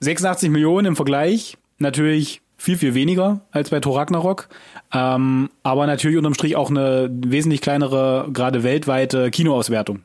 [0.00, 4.48] 86 Millionen im Vergleich, natürlich viel, viel weniger als bei Thor Ragnarok.
[4.92, 10.02] Ähm, aber natürlich unterm Strich auch eine wesentlich kleinere, gerade weltweite Kinoauswertung.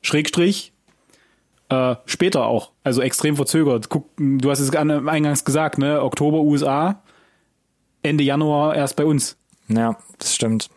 [0.00, 0.72] Schrägstrich,
[1.68, 3.88] äh, später auch, also extrem verzögert.
[3.88, 6.02] Guck, du hast es eingangs gesagt, ne?
[6.02, 7.02] Oktober USA,
[8.02, 9.36] Ende Januar erst bei uns.
[9.68, 10.70] Ja, das stimmt.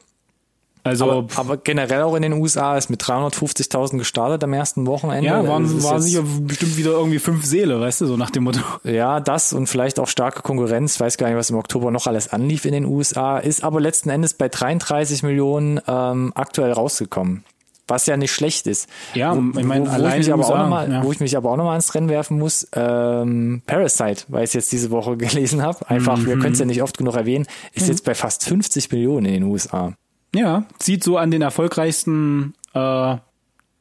[0.83, 5.27] Also, aber, aber generell auch in den USA ist mit 350.000 gestartet am ersten Wochenende.
[5.27, 8.61] Ja, waren, waren sicher bestimmt wieder irgendwie fünf Seele, weißt du, so nach dem Motto.
[8.83, 10.99] Ja, das und vielleicht auch starke Konkurrenz.
[10.99, 13.37] Weiß gar nicht, was im Oktober noch alles anlief in den USA.
[13.37, 17.43] Ist aber letzten Endes bei 33 Millionen ähm, aktuell rausgekommen
[17.91, 18.89] was ja nicht schlecht ist.
[19.13, 21.03] Ja, wo, ich meine, wo, ich mich aber auch noch mal, ja.
[21.03, 24.53] wo ich mich aber auch nochmal ans Rennen werfen muss, ähm, Parasite, weil ich es
[24.53, 26.25] jetzt diese Woche gelesen habe, einfach, mhm.
[26.25, 27.89] wir können es ja nicht oft genug erwähnen, ist mhm.
[27.89, 29.93] jetzt bei fast 50 Millionen in den USA.
[30.33, 33.15] Ja, zieht so an den erfolgreichsten äh,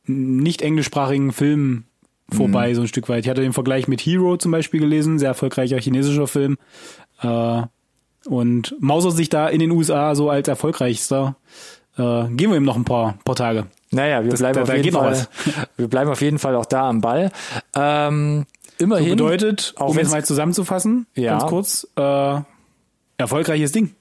[0.07, 1.87] nicht englischsprachigen Filmen
[2.33, 2.75] vorbei, mhm.
[2.75, 3.25] so ein Stück weit.
[3.25, 6.59] Ich hatte den Vergleich mit Hero zum Beispiel gelesen, sehr erfolgreicher chinesischer Film.
[7.23, 7.63] Äh,
[8.27, 11.37] und mausert sich da in den USA so als erfolgreichster.
[11.97, 13.67] Äh, geben wir ihm noch ein paar, paar Tage.
[13.91, 15.27] Naja, wir, das, bleiben, da, auf da jeden Fall,
[15.77, 17.33] wir bleiben auf jeden Fall auch da am Ball.
[17.75, 18.47] Ähm,
[18.79, 19.09] immerhin.
[19.09, 21.39] So bedeutet, auch um es mal zusammenzufassen, ja.
[21.39, 22.41] ganz kurz, äh,
[23.17, 23.95] erfolgreiches Ding.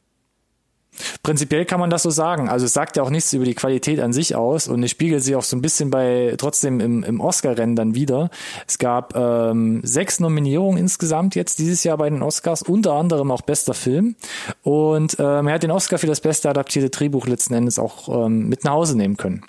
[1.23, 2.49] Prinzipiell kann man das so sagen.
[2.49, 5.23] Also es sagt ja auch nichts über die Qualität an sich aus und es spiegelt
[5.23, 8.29] sich auch so ein bisschen bei trotzdem im, im Oscar-Rennen dann wieder.
[8.67, 13.41] Es gab ähm, sechs Nominierungen insgesamt jetzt dieses Jahr bei den Oscars, unter anderem auch
[13.41, 14.15] bester Film.
[14.63, 18.49] Und ähm, er hat den Oscar für das beste adaptierte Drehbuch letzten Endes auch ähm,
[18.49, 19.43] mit nach Hause nehmen können.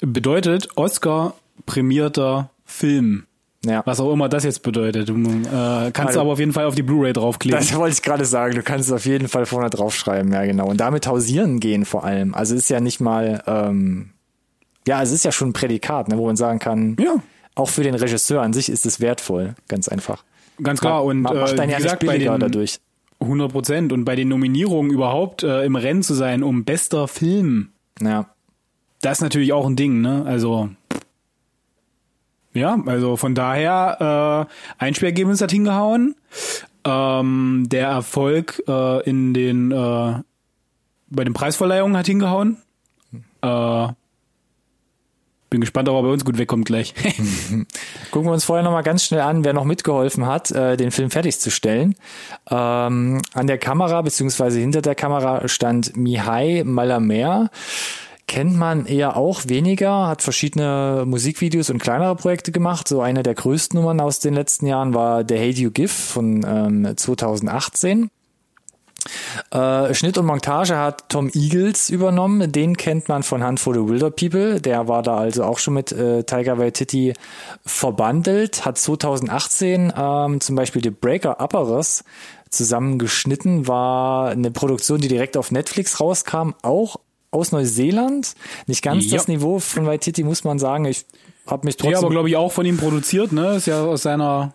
[0.00, 1.34] Bedeutet Oscar
[1.66, 3.26] prämierter Film.
[3.64, 3.82] Ja.
[3.84, 5.08] Was auch immer das jetzt bedeutet.
[5.08, 7.58] Du äh, kannst also, aber auf jeden Fall auf die Blu-ray draufkleben.
[7.58, 8.56] Das wollte ich gerade sagen.
[8.56, 10.68] Du kannst es auf jeden Fall vorne draufschreiben, ja genau.
[10.68, 12.34] Und damit hausieren gehen vor allem.
[12.34, 14.10] Also ist ja nicht mal, ähm,
[14.86, 17.14] ja, es ist ja schon ein Prädikat, ne, wo man sagen kann, ja.
[17.54, 20.24] auch für den Regisseur an sich ist es wertvoll, ganz einfach.
[20.60, 21.04] Ganz klar.
[21.04, 22.80] Und macht äh, wie gesagt, bei den, dadurch.
[23.20, 23.92] 100 Prozent.
[23.92, 27.70] Und bei den Nominierungen überhaupt äh, im Rennen zu sein um bester Film.
[28.00, 28.26] Ja.
[29.00, 30.24] Das ist natürlich auch ein Ding, ne?
[30.26, 30.70] Also
[32.54, 36.14] ja, also von daher äh, Einspielergebnis hat hingehauen.
[36.84, 40.14] Ähm, der Erfolg äh, in den äh,
[41.08, 42.56] bei den Preisverleihungen hat hingehauen.
[43.42, 43.88] Äh,
[45.52, 46.94] bin gespannt, ob er bei uns gut wegkommt gleich.
[48.10, 51.10] Gucken wir uns vorher nochmal ganz schnell an, wer noch mitgeholfen hat, äh, den Film
[51.10, 51.94] fertigzustellen.
[52.50, 57.50] Ähm, an der Kamera beziehungsweise hinter der Kamera stand Mihai Malamer
[58.26, 62.88] kennt man eher auch weniger, hat verschiedene Musikvideos und kleinere Projekte gemacht.
[62.88, 66.44] So eine der größten Nummern aus den letzten Jahren war The Hate You Give von
[66.46, 68.10] ähm, 2018.
[69.50, 72.52] Äh, Schnitt und Montage hat Tom Eagles übernommen.
[72.52, 74.60] Den kennt man von Hand for the Wilder People.
[74.60, 77.14] Der war da also auch schon mit äh, Tiger Waititi
[77.64, 78.64] verbandelt.
[78.64, 82.04] Hat 2018 ähm, zum Beispiel The Breaker Upperes
[82.50, 83.66] zusammengeschnitten.
[83.66, 86.52] War eine Produktion, die direkt auf Netflix rauskam.
[86.62, 86.96] Auch
[87.32, 88.34] aus Neuseeland.
[88.68, 89.16] Nicht ganz ja.
[89.16, 90.84] das Niveau von Waititi, muss man sagen.
[90.84, 91.04] Ich
[91.46, 91.92] habe mich trotzdem.
[91.92, 93.56] Ja, aber glaube ich auch von ihm produziert, ne?
[93.56, 94.54] Ist ja aus seiner.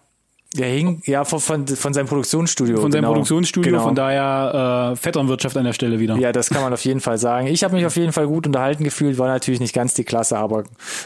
[0.56, 2.80] Der hing, ja, von, von, von seinem Produktionsstudio.
[2.80, 3.12] Von seinem genau.
[3.12, 3.84] Produktionsstudio, genau.
[3.84, 6.16] von daher äh, Vetternwirtschaft an der Stelle wieder.
[6.16, 7.48] Ja, das kann man auf jeden Fall sagen.
[7.48, 10.38] Ich habe mich auf jeden Fall gut unterhalten gefühlt, war natürlich nicht ganz die Klasse,
[10.38, 10.64] aber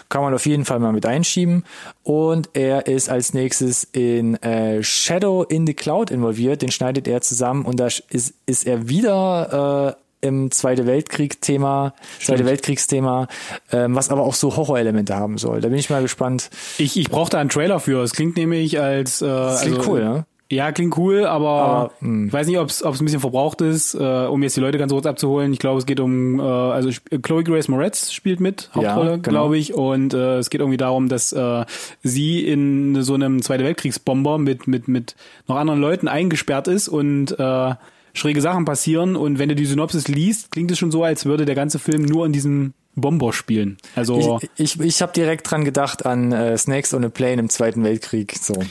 [0.10, 1.66] kann man auf jeden Fall mal mit einschieben.
[2.04, 7.22] Und er ist als nächstes in äh, Shadow in the Cloud involviert, den schneidet er
[7.22, 13.28] zusammen und da ist, ist er wieder äh, im Zweite Weltkrieg-Thema, Zweite Weltkriegsthema,
[13.72, 15.62] ähm, was aber auch so Horrorelemente haben soll.
[15.62, 16.50] Da bin ich mal gespannt.
[16.78, 18.02] Ich, ich brauche da einen Trailer für.
[18.04, 20.26] Es klingt nämlich als äh, das klingt also, cool, ne?
[20.52, 22.28] Ja, klingt cool, aber, aber hm.
[22.28, 24.92] ich weiß nicht, ob es ein bisschen verbraucht ist, äh, um jetzt die Leute ganz
[24.92, 25.54] kurz abzuholen.
[25.54, 26.90] Ich glaube, es geht um, äh, also
[27.22, 29.30] Chloe Grace Moretz spielt mit, Hauptrolle, ja, genau.
[29.30, 31.66] glaube ich, und äh, es geht irgendwie darum, dass äh,
[32.04, 35.16] sie in so einem Zweite Weltkriegsbomber mit mit mit
[35.48, 37.76] noch anderen Leuten eingesperrt ist und äh,
[38.14, 41.46] schräge Sachen passieren und wenn du die Synopsis liest, klingt es schon so, als würde
[41.46, 43.78] der ganze Film nur in diesem Bomber spielen.
[43.96, 47.50] Also ich, ich, ich habe direkt dran gedacht an äh, Snakes on a Plane im
[47.50, 48.36] Zweiten Weltkrieg.
[48.38, 48.54] So.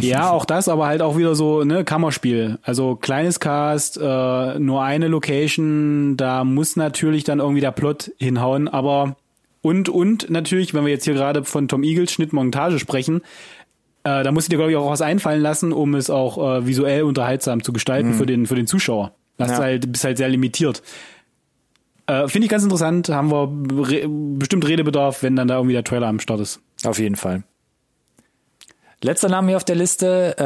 [0.00, 2.58] Ja, auch das, aber halt auch wieder so ne Kammerspiel.
[2.62, 6.16] Also kleines Cast, äh, nur eine Location.
[6.16, 8.68] Da muss natürlich dann irgendwie der Plot hinhauen.
[8.68, 9.16] Aber
[9.60, 13.20] und und natürlich, wenn wir jetzt hier gerade von Tom Eagles Schnittmontage sprechen,
[14.04, 16.66] äh, da musst du dir, glaube ich, auch was einfallen lassen, um es auch äh,
[16.66, 18.14] visuell unterhaltsam zu gestalten mhm.
[18.14, 19.12] für, den, für den Zuschauer.
[19.36, 19.58] Das ja.
[19.58, 20.82] halt, bist halt sehr limitiert.
[22.06, 23.48] Äh, Finde ich ganz interessant, haben wir
[23.88, 26.60] re bestimmt Redebedarf, wenn dann da irgendwie der Trailer am Start ist.
[26.84, 27.44] Auf jeden Fall.
[29.04, 30.36] Letzter Name hier auf der Liste,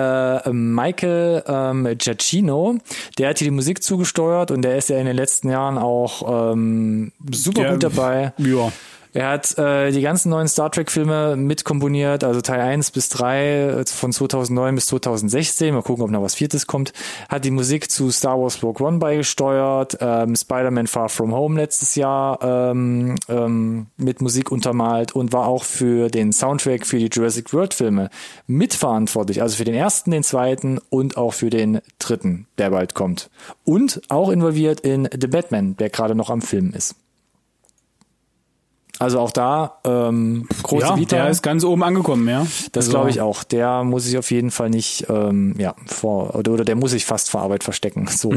[0.46, 2.78] äh, Michael ähm, Giacchino.
[3.18, 6.52] Der hat hier die Musik zugesteuert und der ist ja in den letzten Jahren auch
[6.52, 8.32] ähm, super der, gut dabei.
[8.38, 8.72] Ja.
[9.16, 13.84] Er hat äh, die ganzen neuen Star Trek-Filme mitkomponiert, also Teil 1 bis 3 äh,
[13.86, 15.72] von 2009 bis 2016.
[15.72, 16.92] Mal gucken, ob noch was Viertes kommt.
[17.30, 21.94] Hat die Musik zu Star Wars Rogue One beigesteuert, ähm, Spider-Man Far From Home letztes
[21.94, 27.54] Jahr ähm, ähm, mit Musik untermalt und war auch für den Soundtrack für die Jurassic
[27.54, 28.10] World-Filme
[28.46, 29.40] mitverantwortlich.
[29.40, 33.30] Also für den ersten, den zweiten und auch für den dritten, der bald kommt.
[33.64, 36.96] Und auch involviert in The Batman, der gerade noch am Film ist.
[38.98, 41.16] Also auch da ähm, große ja, Vita.
[41.16, 42.46] Der ist ganz oben angekommen, ja.
[42.72, 42.92] Das also.
[42.92, 43.44] glaube ich auch.
[43.44, 47.04] Der muss sich auf jeden Fall nicht, ähm, ja, vor oder, oder der muss sich
[47.04, 48.08] fast vor Arbeit verstecken.
[48.16, 48.32] So.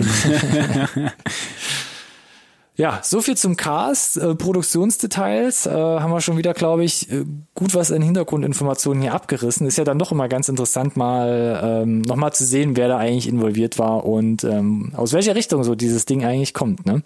[2.75, 4.17] ja, so viel zum Cast.
[4.17, 7.23] Äh, Produktionsdetails äh, haben wir schon wieder, glaube ich, äh,
[7.55, 9.67] gut was an Hintergrundinformationen hier abgerissen.
[9.67, 13.29] Ist ja dann doch immer ganz interessant, mal ähm, nochmal zu sehen, wer da eigentlich
[13.29, 16.85] involviert war und ähm, aus welcher Richtung so dieses Ding eigentlich kommt.
[16.85, 17.03] Ne?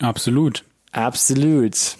[0.00, 0.64] Absolut.
[0.92, 1.96] Absolut.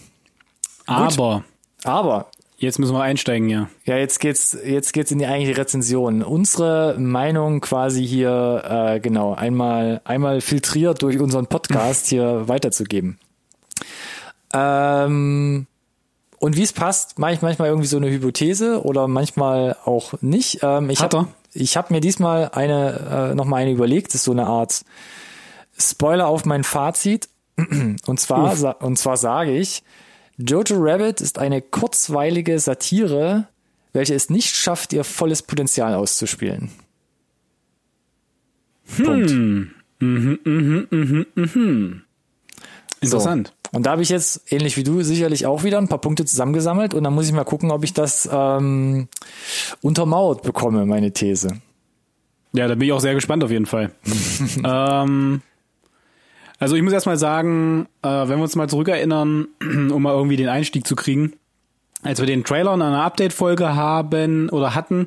[0.87, 1.44] Aber.
[1.85, 2.31] Aber.
[2.61, 3.68] Jetzt müssen wir einsteigen, ja.
[3.85, 6.22] Ja, jetzt geht's, jetzt geht's in die eigentliche Rezension.
[6.24, 13.20] Unsere Meinung quasi hier, äh, genau, einmal, einmal filtriert durch unseren Podcast hier weiterzugeben.
[14.53, 15.68] Ähm,
[16.40, 20.59] und wie es passt, mache ich manchmal irgendwie so eine Hypothese oder manchmal auch nicht.
[20.62, 24.33] Ähm, ich habe ich hab mir diesmal eine, äh, nochmal eine überlegt, das ist so
[24.33, 24.85] eine Art
[25.79, 27.29] Spoiler auf mein Fazit.
[28.07, 29.83] Und zwar, und zwar sage ich,
[30.38, 33.49] Jojo Rabbit ist eine kurzweilige Satire,
[33.92, 36.71] welche es nicht schafft, ihr volles Potenzial auszuspielen.
[38.97, 39.05] Hm.
[39.05, 39.31] Punkt.
[40.01, 42.03] Mhm, mhm, mhm, mhm.
[43.01, 43.49] Interessant.
[43.49, 43.77] So.
[43.77, 46.94] Und da habe ich jetzt, ähnlich wie du, sicherlich auch wieder ein paar Punkte zusammengesammelt
[46.94, 49.09] und dann muss ich mal gucken, ob ich das ähm,
[49.83, 51.49] untermauert bekomme, meine These.
[52.53, 53.90] Ja, da bin ich auch sehr gespannt auf jeden Fall.
[54.64, 55.42] ähm,
[56.59, 60.49] also ich muss erstmal sagen, äh, wenn wir uns mal zurückerinnern, um mal irgendwie den
[60.49, 61.35] Einstieg zu kriegen,
[62.03, 65.07] als wir den Trailer in einer Update-Folge haben oder hatten,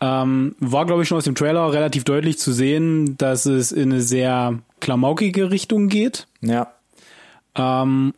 [0.00, 3.92] ähm, war, glaube ich, schon aus dem Trailer relativ deutlich zu sehen, dass es in
[3.92, 6.26] eine sehr klamaukige Richtung geht.
[6.40, 6.72] Ja.
[7.54, 8.12] Ähm,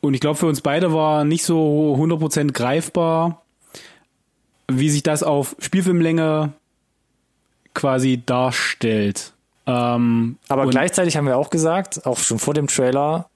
[0.00, 3.42] und ich glaube, für uns beide war nicht so 100% greifbar,
[4.68, 6.52] wie sich das auf Spielfilmlänge
[7.74, 9.34] quasi darstellt.
[9.70, 13.28] Ähm, Aber gleichzeitig haben wir auch gesagt, auch schon vor dem Trailer,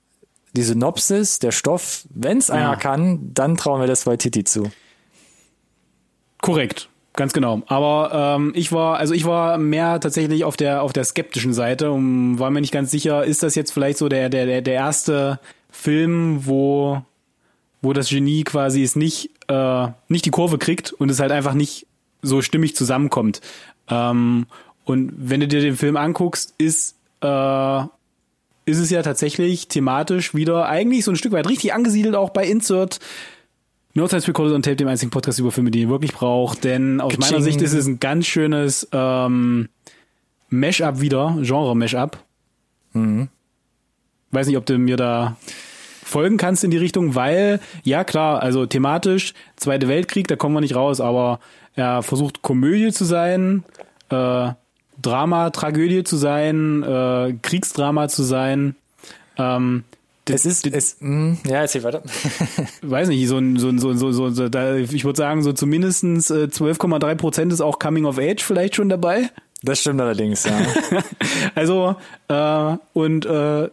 [0.57, 2.77] die Synopsis, der Stoff, wenn es einer ja.
[2.77, 4.71] kann, dann trauen wir das bei Titi zu.
[6.41, 7.63] Korrekt, ganz genau.
[7.67, 11.91] Aber ähm, ich war, also ich war mehr tatsächlich auf der auf der skeptischen Seite
[11.91, 15.41] und war mir nicht ganz sicher, ist das jetzt vielleicht so der der der erste
[15.71, 17.03] Film, wo
[17.81, 21.55] wo das Genie quasi es nicht äh, nicht die Kurve kriegt und es halt einfach
[21.55, 21.87] nicht
[22.23, 23.41] so stimmig zusammenkommt.
[23.89, 24.47] Ähm,
[24.85, 27.83] und wenn du dir den Film anguckst, ist, äh,
[28.67, 32.47] ist es ja tatsächlich thematisch wieder eigentlich so ein Stück weit richtig angesiedelt, auch bei
[32.47, 33.01] Insert.
[33.95, 36.65] No Science Recorded on Tape, dem einzigen Podcast über Filme, die ihr wirklich braucht.
[36.65, 39.69] Denn aus meiner Sicht ist es ein ganz schönes ähm,
[40.49, 42.19] Mash-up wieder, Genre-Mash-up.
[42.93, 43.29] Mhm.
[44.33, 45.37] Weiß nicht, ob du mir da
[46.05, 50.61] folgen kannst in die Richtung, weil, ja klar, also thematisch, Zweite Weltkrieg, da kommen wir
[50.61, 51.41] nicht raus, aber
[51.75, 53.65] er versucht Komödie zu sein,
[54.11, 54.51] äh,
[55.01, 58.77] Drama, Tragödie zu sein, äh, Kriegsdrama zu sein.
[59.37, 59.85] Ähm,
[60.27, 62.03] es ist, es, mh, hm, ja, erzähl weiter.
[62.83, 65.53] weiß nicht, so ein, so ein, so, so, so, so da, ich würde sagen, so
[65.53, 69.31] zumindestens äh, 12,3 Prozent ist auch Coming of Age vielleicht schon dabei.
[69.63, 70.59] Das stimmt allerdings, ja.
[71.55, 71.97] also,
[72.29, 73.71] äh, und äh,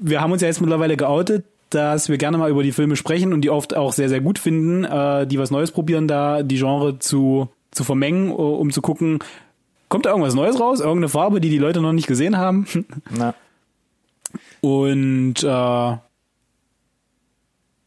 [0.00, 3.32] wir haben uns ja jetzt mittlerweile geoutet, dass wir gerne mal über die Filme sprechen
[3.32, 6.56] und die oft auch sehr, sehr gut finden, äh, die was Neues probieren, da die
[6.56, 9.18] Genre zu, zu vermengen, um zu gucken,
[9.94, 10.80] kommt da irgendwas Neues raus?
[10.80, 12.66] Irgendeine Farbe, die die Leute noch nicht gesehen haben?
[13.16, 13.32] Na.
[14.60, 15.96] Und äh,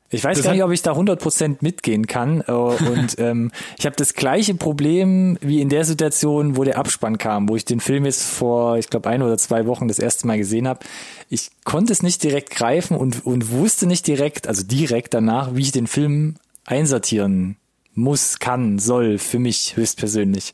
[0.10, 2.46] ich weiß gar nicht, ob ich da 100% mitgehen kann.
[2.48, 7.18] Äh, und ähm, ich habe das gleiche Problem wie in der Situation, wo der Abspann
[7.18, 10.28] kam, wo ich den Film jetzt vor, ich glaube, ein oder zwei Wochen das erste
[10.28, 10.80] Mal gesehen habe.
[11.28, 15.62] Ich konnte es nicht direkt greifen und, und wusste nicht direkt, also direkt danach, wie
[15.64, 17.58] ich den Film einsortieren
[17.98, 20.54] muss, kann, soll, für mich höchstpersönlich.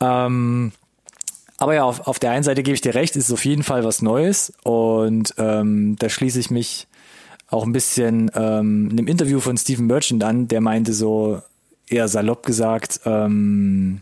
[0.00, 0.72] Ähm,
[1.56, 3.84] aber ja, auf, auf der einen Seite gebe ich dir recht, ist auf jeden Fall
[3.84, 6.86] was Neues und ähm, da schließe ich mich
[7.50, 11.42] auch ein bisschen ähm, einem Interview von Stephen Merchant an, der meinte so,
[11.90, 14.00] eher salopp gesagt, ähm,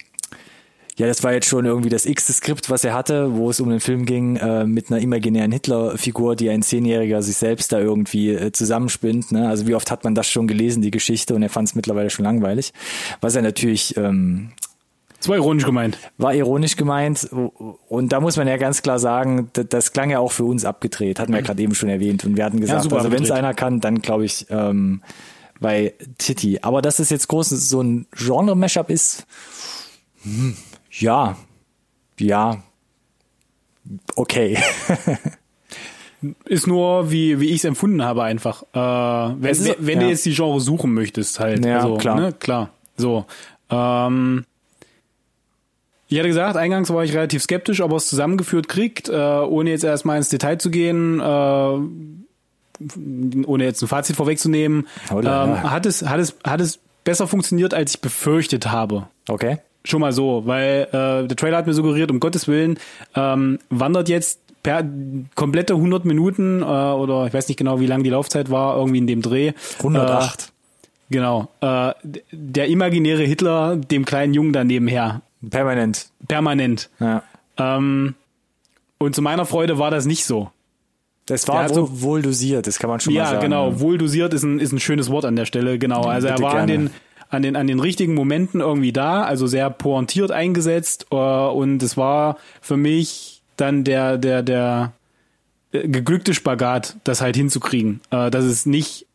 [0.99, 3.69] ja, das war jetzt schon irgendwie das x Skript, was er hatte, wo es um
[3.69, 8.31] den Film ging, äh, mit einer imaginären Hitler-Figur, die ein Zehnjähriger sich selbst da irgendwie
[8.31, 9.31] äh, zusammenspinnt.
[9.31, 9.47] Ne?
[9.47, 12.09] Also wie oft hat man das schon gelesen, die Geschichte, und er fand es mittlerweile
[12.09, 12.73] schon langweilig.
[13.21, 14.53] Was er natürlich ähm,
[15.27, 15.99] das war ironisch gemeint.
[16.19, 17.29] War ironisch gemeint.
[17.89, 20.65] Und da muss man ja ganz klar sagen, das, das klang ja auch für uns
[20.65, 22.25] abgedreht, hatten wir ja gerade eben schon erwähnt.
[22.25, 25.03] Und wir hatten gesagt, ja, also wenn es einer kann, dann glaube ich ähm,
[25.59, 26.61] bei Titi.
[26.63, 29.27] Aber dass es jetzt groß so ein Genre-Mashup ist,
[30.23, 30.57] hm,
[30.93, 31.37] ja,
[32.21, 32.63] ja,
[34.15, 34.59] okay.
[36.45, 38.63] ist nur, wie, wie ich es empfunden habe, einfach.
[38.73, 40.05] Äh, wenn ist, wenn ja.
[40.05, 41.65] du jetzt die Genre suchen möchtest, halt.
[41.65, 42.21] Ja, also, klar.
[42.21, 42.33] Ne?
[42.33, 42.71] Klar.
[42.97, 43.27] So.
[43.71, 44.45] Ähm,
[46.09, 49.71] ich hatte gesagt, eingangs war ich relativ skeptisch, ob er es zusammengeführt kriegt, äh, ohne
[49.71, 51.25] jetzt erstmal ins Detail zu gehen, äh,
[53.47, 54.87] ohne jetzt ein Fazit vorwegzunehmen.
[55.11, 59.09] Ähm, hat, es, hat, es, hat es besser funktioniert, als ich befürchtet habe.
[59.29, 59.59] Okay.
[59.85, 62.79] Schon mal so, weil äh, der Trailer hat mir suggeriert, um Gottes Willen,
[63.15, 64.85] ähm, wandert jetzt per
[65.37, 68.99] komplette 100 Minuten äh, oder ich weiß nicht genau, wie lang die Laufzeit war, irgendwie
[68.99, 69.53] in dem Dreh.
[69.79, 70.41] 108.
[70.41, 70.45] Äh,
[71.11, 71.49] genau.
[71.61, 71.93] Äh,
[72.33, 75.23] der imaginäre Hitler dem kleinen Jungen da nebenher.
[75.51, 76.11] Permanent.
[76.27, 76.91] Permanent.
[77.01, 77.23] Ja.
[77.59, 78.15] Ähm,
[78.99, 80.51] und zu meiner Freude war das nicht so.
[81.27, 83.43] Das war wohl, so, wohl dosiert, das kann man schon ja, mal sagen.
[83.43, 83.81] Genau, ja, genau.
[83.81, 86.03] Wohl dosiert ist ein, ist ein schönes Wort an der Stelle, genau.
[86.03, 86.61] Also er war gerne.
[86.61, 86.91] an den,
[87.29, 91.97] an den, an den richtigen Momenten irgendwie da, also sehr pointiert eingesetzt äh, und es
[91.97, 94.93] war für mich dann der, der, der
[95.73, 99.07] äh, geglückte Spagat, das halt hinzukriegen, äh, dass es nicht,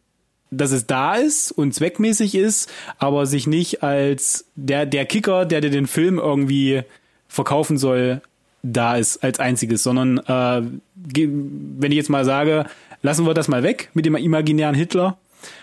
[0.51, 5.61] dass es da ist und zweckmäßig ist, aber sich nicht als der, der Kicker, der
[5.61, 6.83] dir den Film irgendwie
[7.27, 8.21] verkaufen soll,
[8.61, 10.61] da ist als einziges, sondern äh,
[10.93, 12.65] wenn ich jetzt mal sage,
[13.01, 15.17] lassen wir das mal weg mit dem imaginären Hitler,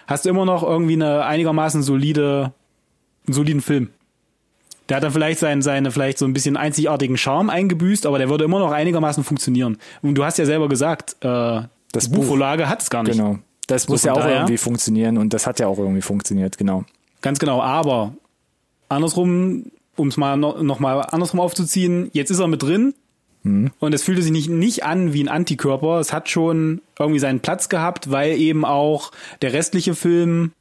[0.06, 2.52] hast du immer noch irgendwie eine einigermaßen solide,
[3.26, 3.90] einen soliden Film.
[4.88, 8.30] Der hat dann vielleicht seinen, seine, vielleicht so ein bisschen einzigartigen Charme eingebüßt, aber der
[8.30, 9.76] würde immer noch einigermaßen funktionieren.
[10.00, 11.60] Und du hast ja selber gesagt, äh,
[11.92, 13.18] das Buchvorlage hat es gar nicht.
[13.18, 13.38] Genau.
[13.68, 14.36] Das so muss ja auch daher.
[14.36, 16.84] irgendwie funktionieren und das hat ja auch irgendwie funktioniert, genau.
[17.22, 18.14] Ganz genau, aber
[18.88, 22.94] andersrum, um es mal noch, noch mal andersrum aufzuziehen, jetzt ist er mit drin,
[23.42, 23.70] Mhm.
[23.78, 26.00] Und es fühlte sich nicht, nicht an wie ein Antikörper.
[26.00, 30.52] Es hat schon irgendwie seinen Platz gehabt, weil eben auch der restliche Film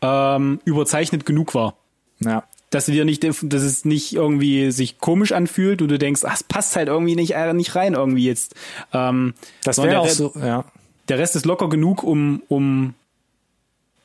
[0.00, 1.76] ähm, überzeichnet genug war.
[2.20, 2.44] Ja.
[2.70, 6.34] Dass du dir nicht, dass es nicht irgendwie sich komisch anfühlt und du denkst, ach,
[6.34, 8.54] es passt halt irgendwie nicht, äh, nicht rein irgendwie jetzt.
[8.92, 10.64] Ähm, das wäre auch so, ja.
[11.08, 12.94] Der Rest ist locker genug, um, um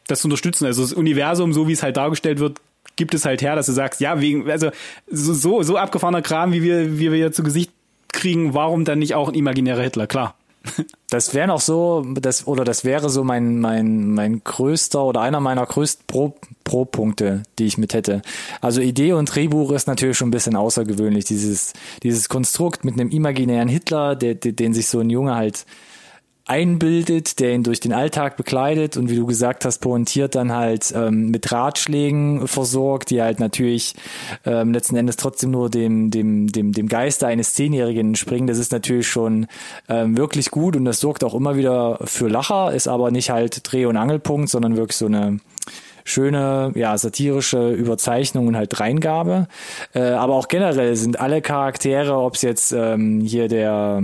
[0.08, 0.66] das zu unterstützen.
[0.66, 2.60] Also das Universum, so wie es halt dargestellt wird,
[2.96, 4.72] gibt es halt her, dass du sagst, ja, wegen, also
[5.10, 7.72] so, so abgefahrener Kram, wie wir, wie wir zu Gesicht
[8.12, 10.08] kriegen, warum dann nicht auch ein imaginärer Hitler?
[10.08, 10.36] Klar.
[11.10, 15.40] Das wäre noch so, das, oder das wäre so mein, mein, mein größter oder einer
[15.40, 18.22] meiner größten Pro, Pro-Punkte, die ich mit hätte.
[18.60, 21.24] Also Idee und Drehbuch ist natürlich schon ein bisschen außergewöhnlich.
[21.24, 21.72] Dieses,
[22.04, 25.66] dieses Konstrukt mit einem imaginären Hitler, der, der, den sich so ein Junge halt
[26.48, 30.94] einbildet, der ihn durch den Alltag bekleidet und wie du gesagt hast, pointiert dann halt
[30.96, 33.96] ähm, mit Ratschlägen versorgt, die halt natürlich
[34.46, 38.48] ähm, letzten Endes trotzdem nur dem, dem, dem, dem Geiste eines Zehnjährigen springen.
[38.48, 39.48] Das ist natürlich schon
[39.90, 43.72] ähm, wirklich gut und das sorgt auch immer wieder für Lacher, ist aber nicht halt
[43.72, 45.40] Dreh- und Angelpunkt, sondern wirklich so eine
[46.06, 49.48] schöne, ja, satirische Überzeichnung und halt Reingabe.
[49.94, 54.04] Äh, aber auch generell sind alle Charaktere, ob es jetzt ähm, hier der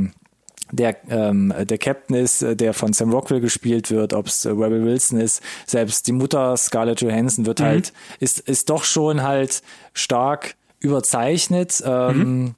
[0.74, 4.50] der, ähm, der Captain ist, äh, der von Sam Rockwell gespielt wird, ob es äh,
[4.50, 7.66] Rebel Wilson ist, selbst die Mutter Scarlett Johansson wird mhm.
[7.66, 9.62] halt, ist, ist doch schon halt
[9.94, 11.82] stark überzeichnet.
[11.86, 12.56] Ähm, mhm.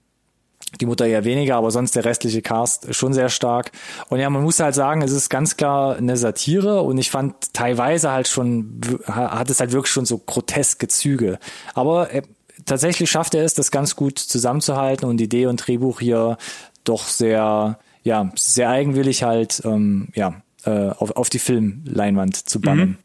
[0.81, 3.71] Die Mutter eher weniger, aber sonst der restliche Cast schon sehr stark.
[4.09, 7.53] Und ja, man muss halt sagen, es ist ganz klar eine Satire und ich fand
[7.53, 11.39] teilweise halt schon, hat es halt wirklich schon so groteske Züge.
[11.75, 12.23] Aber äh,
[12.65, 16.37] tatsächlich schafft er es, das ganz gut zusammenzuhalten und Idee und Drehbuch hier
[16.83, 22.89] doch sehr ja, sehr eigenwillig halt, ähm, ja, äh, auf, auf die Filmleinwand zu bannen.
[22.89, 22.97] Mhm.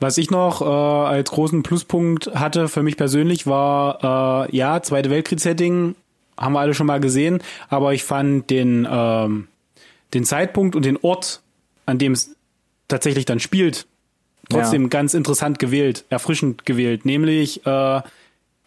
[0.00, 5.10] Was ich noch äh, als großen Pluspunkt hatte für mich persönlich war, äh, ja, Zweite
[5.10, 5.94] Weltkriegssetting
[6.36, 9.48] haben wir alle schon mal gesehen, aber ich fand den, ähm,
[10.14, 11.40] den Zeitpunkt und den Ort,
[11.86, 12.36] an dem es
[12.88, 13.86] tatsächlich dann spielt,
[14.48, 14.88] trotzdem ja.
[14.88, 18.02] ganz interessant gewählt, erfrischend gewählt, nämlich äh,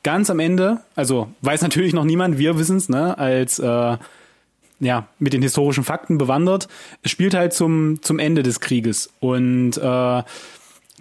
[0.04, 3.98] ganz am Ende, also weiß natürlich noch niemand, wir wissen es, ne, als äh,
[4.82, 6.68] ja, mit den historischen Fakten bewandert.
[7.04, 9.10] Es spielt halt zum, zum Ende des Krieges.
[9.20, 10.24] Und äh,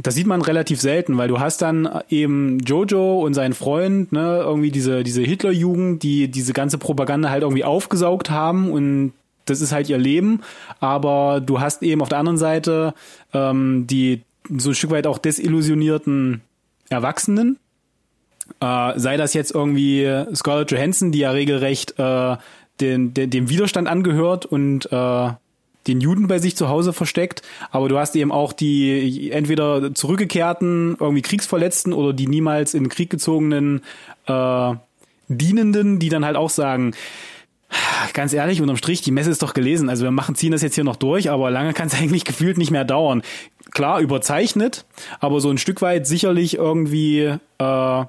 [0.03, 4.41] das sieht man relativ selten, weil du hast dann eben Jojo und seinen Freund, ne,
[4.45, 9.13] irgendwie diese, diese Hitlerjugend, die diese ganze Propaganda halt irgendwie aufgesaugt haben und
[9.47, 10.43] das ist halt ihr Leben.
[10.79, 12.95] Aber du hast eben auf der anderen Seite
[13.33, 14.21] ähm, die
[14.57, 16.43] so ein Stück weit auch desillusionierten
[16.91, 17.59] Erwachsenen,
[18.61, 22.37] Äh, sei das jetzt irgendwie Scarlett Johansson, die ja regelrecht äh,
[22.81, 25.31] den, den, dem Widerstand angehört und äh,
[25.87, 30.97] den Juden bei sich zu Hause versteckt, aber du hast eben auch die entweder zurückgekehrten,
[31.01, 33.83] irgendwie Kriegsverletzten oder die niemals in den Krieg gezogenen
[34.27, 34.75] äh,
[35.29, 36.93] Dienenden, die dann halt auch sagen,
[38.13, 39.89] ganz ehrlich, unterm Strich, die Messe ist doch gelesen.
[39.89, 42.59] Also wir machen, ziehen das jetzt hier noch durch, aber lange kann es eigentlich gefühlt
[42.59, 43.23] nicht mehr dauern.
[43.71, 44.85] Klar, überzeichnet,
[45.21, 48.05] aber so ein Stück weit sicherlich irgendwie äh,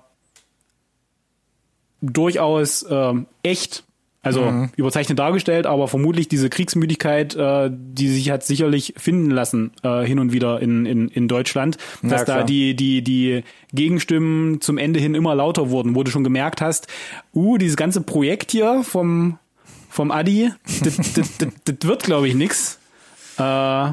[2.02, 3.14] durchaus äh,
[3.44, 3.84] echt
[4.24, 4.70] also mhm.
[4.76, 10.20] überzeichnet dargestellt, aber vermutlich diese Kriegsmüdigkeit, äh, die sich hat sicherlich finden lassen äh, hin
[10.20, 13.44] und wieder in, in, in Deutschland, dass ja, da die, die, die
[13.74, 16.88] Gegenstimmen zum Ende hin immer lauter wurden, wo du schon gemerkt hast,
[17.34, 19.40] uh, dieses ganze Projekt hier vom,
[19.90, 20.52] vom Adi,
[20.84, 22.80] das, wird, glaube ich, nix.
[23.38, 23.92] Äh,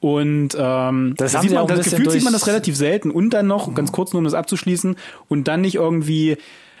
[0.00, 3.10] und ähm, das, das sieht man, das Gefühl sieht man das relativ selten.
[3.10, 4.96] Und dann noch, ganz kurz nur um das abzuschließen,
[5.28, 6.36] und dann nicht irgendwie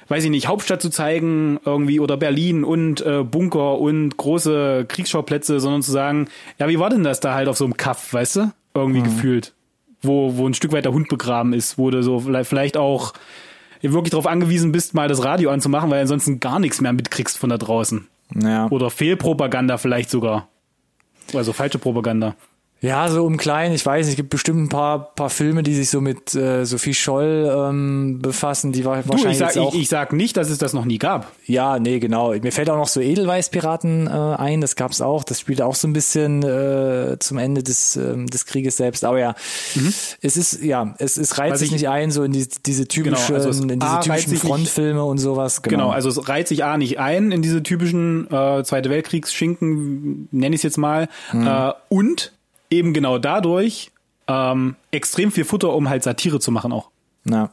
[0.08, 5.60] weiß ich nicht, Hauptstadt zu zeigen irgendwie oder Berlin und äh, Bunker und große Kriegsschauplätze,
[5.60, 6.28] sondern zu sagen,
[6.58, 8.52] ja, wie war denn das da halt auf so einem Kaff, weißt du?
[8.74, 9.04] Irgendwie mhm.
[9.04, 9.54] gefühlt.
[10.02, 13.14] Wo, wo ein Stück weit der Hund begraben ist, wo du so vielleicht auch
[13.80, 17.50] wirklich darauf angewiesen bist, mal das Radio anzumachen, weil ansonsten gar nichts mehr mitkriegst von
[17.50, 18.06] da draußen.
[18.34, 18.68] Ja.
[18.70, 20.48] Oder Fehlpropaganda vielleicht sogar.
[21.34, 22.34] Also falsche Propaganda.
[22.84, 25.88] Ja, so im Kleinen, ich weiß, es gibt bestimmt ein paar, paar Filme, die sich
[25.88, 29.80] so mit äh, Sophie Scholl ähm, befassen, die war, wahrscheinlich du, ich sag, auch, ich,
[29.80, 31.32] ich sag nicht, dass es das noch nie gab.
[31.46, 32.34] Ja, nee, genau.
[32.34, 35.88] Mir fällt auch noch so Edelweißpiraten äh, ein, das gab's auch, das spielt auch so
[35.88, 39.06] ein bisschen äh, zum Ende des, äh, des Krieges selbst.
[39.06, 39.34] Aber ja,
[39.74, 39.94] mhm.
[40.20, 43.46] es ist, ja, es, es reiht sich nicht ein, so in die, diese typischen, genau,
[43.46, 45.62] also in diese typischen Frontfilme nicht, und sowas.
[45.62, 45.76] Genau.
[45.76, 50.54] genau, also es reiht sich A nicht ein in diese typischen äh, Zweite Weltkriegsschinken, nenne
[50.54, 51.08] ich es jetzt mal.
[51.32, 51.46] Mhm.
[51.46, 52.32] Äh, und
[52.74, 53.90] eben genau dadurch
[54.26, 56.90] ähm, extrem viel Futter, um halt Satire zu machen auch.
[57.24, 57.50] Ja.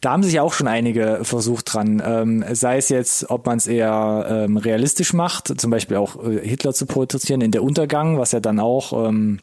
[0.00, 2.00] Da haben sich auch schon einige versucht dran.
[2.04, 6.46] Ähm, sei es jetzt, ob man es eher ähm, realistisch macht, zum Beispiel auch äh,
[6.46, 9.40] Hitler zu porträtieren in der Untergang, was ja dann auch ähm,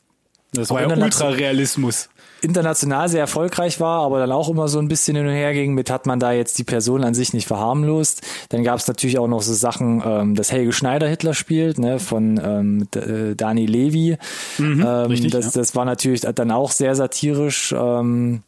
[0.54, 2.10] das war ja Ultrarealismus
[2.42, 5.74] international sehr erfolgreich war, aber dann auch immer so ein bisschen hin und her ging
[5.74, 8.22] mit, hat man da jetzt die Person an sich nicht verharmlost.
[8.50, 12.00] Dann gab es natürlich auch noch so Sachen, ähm, dass Helge Schneider Hitler spielt, ne,
[12.00, 14.18] von ähm, äh, Dani Levi.
[14.58, 15.52] Mhm, ähm, richtig, das, ja.
[15.62, 17.74] das war natürlich dann auch sehr satirisch.
[17.78, 18.44] Ähm,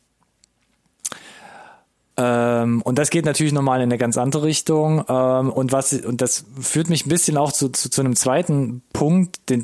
[2.19, 5.05] ähm, und das geht natürlich nochmal in eine ganz andere Richtung.
[5.07, 8.81] Ähm, und was und das führt mich ein bisschen auch zu, zu, zu einem zweiten
[8.91, 9.63] Punkt, den,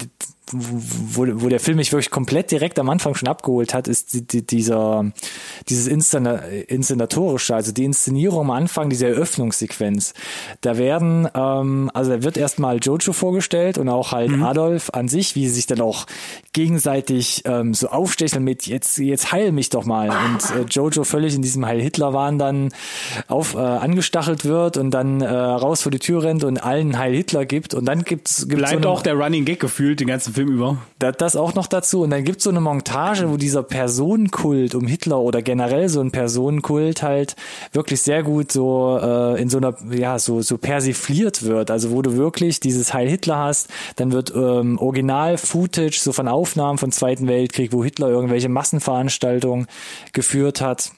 [0.51, 4.21] wo, wo der Film mich wirklich komplett direkt am Anfang schon abgeholt hat, ist die,
[4.25, 5.11] die, dieser,
[5.69, 10.13] dieses Inszen Inszenatorische, also die Inszenierung am Anfang, diese Eröffnungssequenz.
[10.61, 14.43] Da werden, ähm, also da wird erstmal Jojo vorgestellt und auch halt mhm.
[14.43, 16.05] Adolf an sich, wie sie sich dann auch
[16.53, 20.09] gegenseitig ähm, so aufstechen mit jetzt, jetzt heil mich doch mal.
[20.09, 22.69] Und äh, Jojo völlig in diesem Heil Hitler-Wahn dann
[23.27, 27.15] auf, äh, angestachelt wird und dann äh, raus vor die Tür rennt und allen Heil
[27.15, 27.73] Hitler gibt.
[27.73, 30.77] Und dann gibt's, gibt's Bleibt so auch der Running Gag gefühlt den ganzen Film über.
[30.99, 32.03] Das, das auch noch dazu.
[32.03, 36.11] Und dann gibt's so eine Montage, wo dieser Personenkult um Hitler oder generell so ein
[36.11, 37.35] Personenkult halt
[37.71, 41.71] wirklich sehr gut so äh, in so einer, ja, so, so persifliert wird.
[41.71, 46.77] Also wo du wirklich dieses Heil Hitler hast, dann wird ähm, Original-Footage so von Aufnahmen
[46.77, 49.67] vom Zweiten Weltkrieg, wo Hitler irgendwelche Massenveranstaltungen
[50.13, 50.91] geführt hat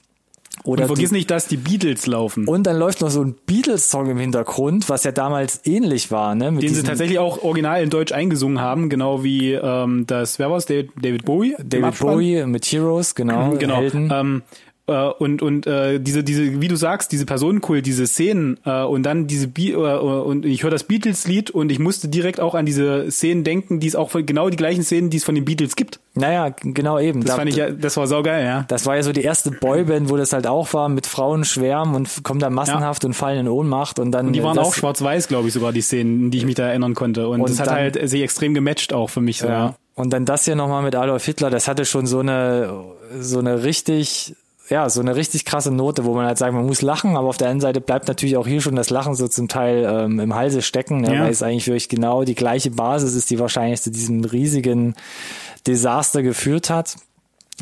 [0.63, 2.47] oder und vergiss die, nicht, dass die Beatles laufen.
[2.47, 6.51] Und dann läuft noch so ein Beatles-Song im Hintergrund, was ja damals ähnlich war, ne?
[6.53, 10.65] Den sie tatsächlich auch original in Deutsch eingesungen haben, genau wie ähm, das, wer war's?
[10.65, 11.55] David, David Bowie?
[11.63, 13.51] David Bowie mit Heroes, genau.
[13.57, 13.77] genau.
[13.77, 14.11] Helden.
[14.13, 18.83] Ähm, äh, und und äh, diese diese wie du sagst diese Personenkult diese Szenen äh,
[18.83, 22.39] und dann diese Be äh, und ich höre das Beatles Lied und ich musste direkt
[22.39, 25.25] auch an diese Szenen denken die es auch von, genau die gleichen Szenen die es
[25.25, 28.45] von den Beatles gibt naja genau eben das da, fand ich ja das war saugeil
[28.45, 31.43] ja das war ja so die erste Boyband wo das halt auch war mit Frauen
[31.43, 33.07] schwärmen und kommen dann massenhaft ja.
[33.07, 35.81] und fallen in Ohnmacht und dann und die waren auch schwarz-weiß glaube ich sogar die
[35.81, 38.53] Szenen die ich mich da erinnern konnte und, und das hat dann, halt sich extrem
[38.53, 39.53] gematcht auch für mich so ja.
[39.53, 39.75] ja.
[39.95, 42.71] Und dann das hier nochmal mit Adolf Hitler, das hatte schon so eine,
[43.19, 44.35] so eine richtig
[44.69, 47.37] ja, so eine richtig krasse Note, wo man halt sagt, man muss lachen, aber auf
[47.37, 50.35] der anderen Seite bleibt natürlich auch hier schon das Lachen so zum Teil ähm, im
[50.35, 51.23] Halse stecken, ne, ja.
[51.23, 54.95] weil es eigentlich wirklich genau die gleiche Basis ist, die wahrscheinlich zu diesem riesigen
[55.65, 56.95] Desaster geführt hat.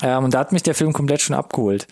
[0.02, 1.88] Ähm, und da hat mich der Film komplett schon abgeholt.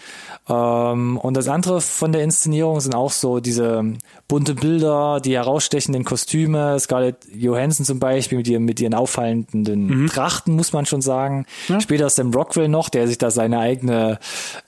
[0.49, 3.93] Ähm, und das andere von der Inszenierung sind auch so diese
[4.27, 6.77] bunte Bilder, die herausstechenden Kostüme.
[6.79, 10.07] Scarlett Johansson zum Beispiel mit ihren, mit ihren auffallenden mhm.
[10.07, 11.45] Trachten, muss man schon sagen.
[11.69, 11.79] Ja.
[11.79, 14.19] Später Sam Rockwell noch, der sich da seine eigene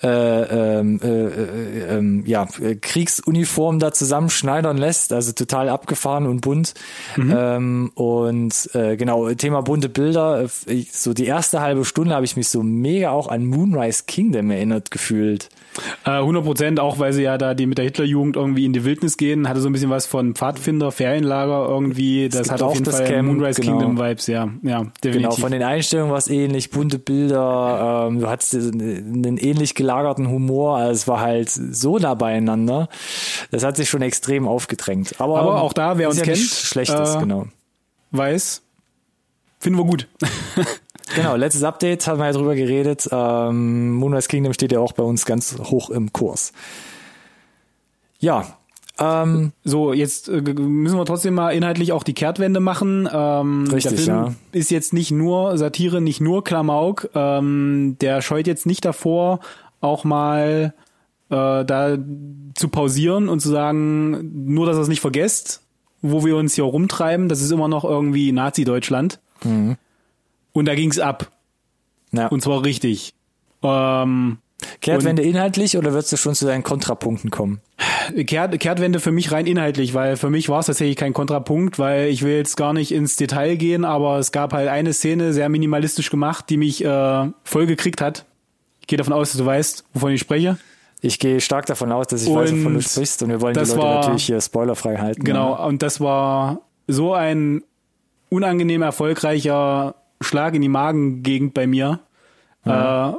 [0.01, 2.47] äh, ähm, äh, äh, äh, ja,
[2.79, 5.11] Kriegsuniform da zusammenschneidern lässt.
[5.11, 6.73] Also total abgefahren und bunt.
[7.17, 7.35] Mhm.
[7.35, 10.45] Ähm, und äh, genau, Thema bunte Bilder.
[10.91, 14.51] So die erste halbe Stunde habe ich mich so mega auch auch an Moonrise Kingdom
[14.51, 15.49] erinnert gefühlt.
[16.05, 18.85] Äh, 100 Prozent, auch weil sie ja da die mit der Hitlerjugend irgendwie in die
[18.85, 22.29] Wildnis gehen, hatte so ein bisschen was von Pfadfinder, Ferienlager irgendwie.
[22.29, 23.77] Das hat auf jeden Fall Camp, Moonrise genau.
[23.77, 25.13] Kingdom Vibes, ja, ja, definitiv.
[25.13, 30.29] Genau, von den Einstellungen war es ähnlich, bunte Bilder, ähm, du hattest einen ähnlich gelagerten
[30.29, 32.89] Humor, also es war halt so nah beieinander.
[33.51, 35.15] Das hat sich schon extrem aufgedrängt.
[35.19, 37.47] Aber, Aber auch da, wer uns ja kennt, schlechtes, äh, genau.
[38.11, 38.61] weiß,
[39.59, 40.07] finden wir gut.
[41.13, 43.07] Genau, letztes Update haben wir ja drüber geredet.
[43.11, 46.51] Ähm, Moonrise Kingdom steht ja auch bei uns ganz hoch im Kurs.
[48.19, 48.57] Ja,
[48.97, 53.09] ähm, So, jetzt äh, müssen wir trotzdem mal inhaltlich auch die Kehrtwende machen.
[53.11, 54.33] Ähm, Richtig, der Film ja.
[54.51, 57.09] ist jetzt nicht nur Satire, nicht nur Klamauk.
[57.13, 59.39] Ähm, der scheut jetzt nicht davor,
[59.81, 60.73] auch mal
[61.29, 61.97] äh, da
[62.55, 65.61] zu pausieren und zu sagen, nur dass ihr es nicht vergesst,
[66.01, 69.19] wo wir uns hier rumtreiben, das ist immer noch irgendwie Nazi-Deutschland.
[69.43, 69.75] Mhm.
[70.55, 71.31] Und da ging's ab.
[72.13, 72.27] ja.
[72.27, 73.13] Und zwar richtig.
[73.61, 74.37] Ähm,
[74.81, 77.59] Kehrtwende inhaltlich oder würdest du schon zu deinen Kontrapunkten kommen?
[78.25, 82.07] Kehrt, Kehrtwende für mich rein inhaltlich, weil für mich war es tatsächlich kein Kontrapunkt, weil
[82.07, 85.49] ich will jetzt gar nicht ins Detail gehen, aber es gab halt eine Szene, sehr
[85.49, 88.25] minimalistisch gemacht, die mich äh, voll gekriegt hat.
[88.79, 90.57] Ich gehe davon aus, dass du weißt, wovon ich spreche.
[91.01, 93.55] Ich gehe stark davon aus, dass ich weiß, wovon du Und sprichst und wir wollen
[93.55, 95.23] die Leute war- natürlich hier spoilerfrei halten.
[95.25, 97.61] Genau, und das war so ein
[98.29, 101.99] unangenehm erfolgreicher Schlag in die Magengegend bei mir.
[102.63, 103.11] Äh,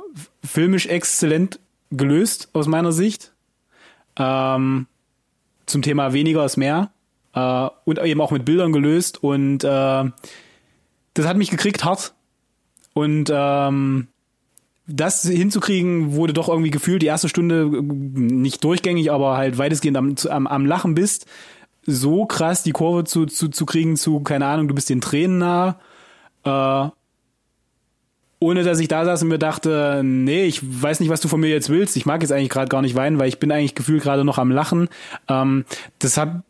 [0.45, 3.33] filmisch exzellent gelöst aus meiner Sicht.
[4.19, 4.87] Ähm,
[5.67, 6.91] zum Thema weniger ist mehr.
[7.33, 9.23] Äh, und eben auch mit Bildern gelöst.
[9.23, 10.05] Und äh,
[11.15, 12.15] das hat mich gekriegt hart.
[12.93, 14.09] Und ähm,
[14.87, 19.97] das hinzukriegen, wurde doch irgendwie gefühlt die erste Stunde äh, nicht durchgängig, aber halt weitestgehend
[19.97, 21.27] am, am, am Lachen bist,
[21.85, 25.39] so krass die Kurve zu, zu, zu kriegen zu, keine Ahnung, du bist den Tränen
[25.39, 25.79] nah,
[26.47, 26.91] äh,
[28.39, 31.41] ohne dass ich da saß und mir dachte, nee, ich weiß nicht, was du von
[31.41, 31.97] mir jetzt willst.
[31.97, 34.39] Ich mag jetzt eigentlich gerade gar nicht weinen, weil ich bin eigentlich gefühlt gerade noch
[34.39, 34.89] am Lachen.
[35.29, 35.65] Ähm,
[35.99, 36.43] das hat,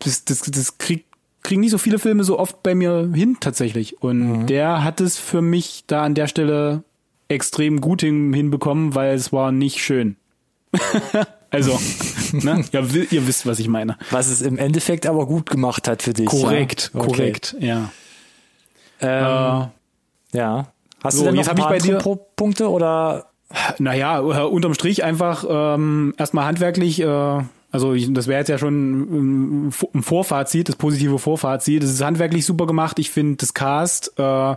[0.00, 1.04] das, das, das krieg,
[1.42, 4.02] kriegen nicht so viele Filme so oft bei mir hin tatsächlich.
[4.02, 6.82] Und der hat es für mich da an der Stelle
[7.28, 10.16] extrem gut hin, hinbekommen, weil es war nicht schön.
[11.50, 11.78] also,
[12.32, 12.64] ne?
[12.72, 13.96] ja, ihr wisst, was ich meine.
[14.10, 16.26] Was es im Endeffekt aber gut gemacht hat für dich.
[16.26, 17.00] Korrekt, ja?
[17.00, 17.08] Okay.
[17.08, 17.92] korrekt, ja.
[19.00, 19.68] Ähm,
[20.32, 20.66] Äh, ja.
[21.02, 23.26] Hast so, du denn noch jetzt ein ich paar bei andere dir- Pro Punkte oder?
[23.78, 27.40] Naja, äh, unterm Strich einfach ähm, erstmal handwerklich, äh,
[27.72, 31.82] also ich, das wäre jetzt ja schon ein, ein Vorfazit, das positive Vorfazit.
[31.82, 32.98] Das ist handwerklich super gemacht.
[32.98, 34.54] Ich finde, das Cast äh,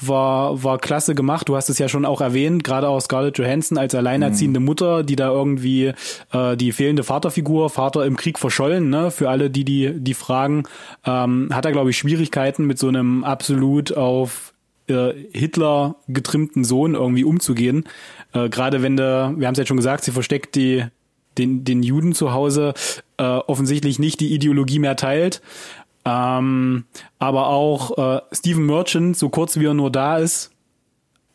[0.00, 1.48] war, war klasse gemacht.
[1.48, 5.16] Du hast es ja schon auch erwähnt, gerade auch Scarlett Johansson als alleinerziehende Mutter, die
[5.16, 5.92] da irgendwie
[6.32, 9.10] äh, die fehlende Vaterfigur, Vater im Krieg verschollen, ne?
[9.10, 10.64] Für alle, die die, die fragen,
[11.04, 14.54] ähm, hat er, glaube ich, Schwierigkeiten mit so einem absolut auf
[14.88, 17.84] äh, Hitler getrimmten Sohn irgendwie umzugehen.
[18.32, 20.84] Äh, Gerade wenn der, wir haben es ja schon gesagt, sie versteckt die
[21.38, 22.74] den, den Juden zu Hause
[23.16, 25.40] äh, offensichtlich nicht die Ideologie mehr teilt.
[26.08, 26.84] Ähm,
[27.18, 30.50] aber auch äh, Stephen Merchant, so kurz wie er nur da ist,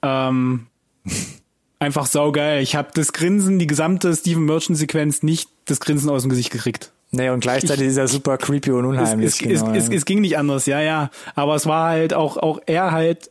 [0.01, 0.65] ähm,
[1.80, 2.63] einfach saugeil.
[2.63, 6.91] Ich habe das Grinsen, die gesamte Stephen Merchant-Sequenz nicht das Grinsen aus dem Gesicht gekriegt.
[7.11, 9.28] Nee, und gleichzeitig ist er super creepy und unheimlich.
[9.28, 9.93] Es, es, genau, es, ja.
[9.93, 11.11] es ging nicht anders, ja, ja.
[11.36, 13.30] Aber es war halt auch, auch er halt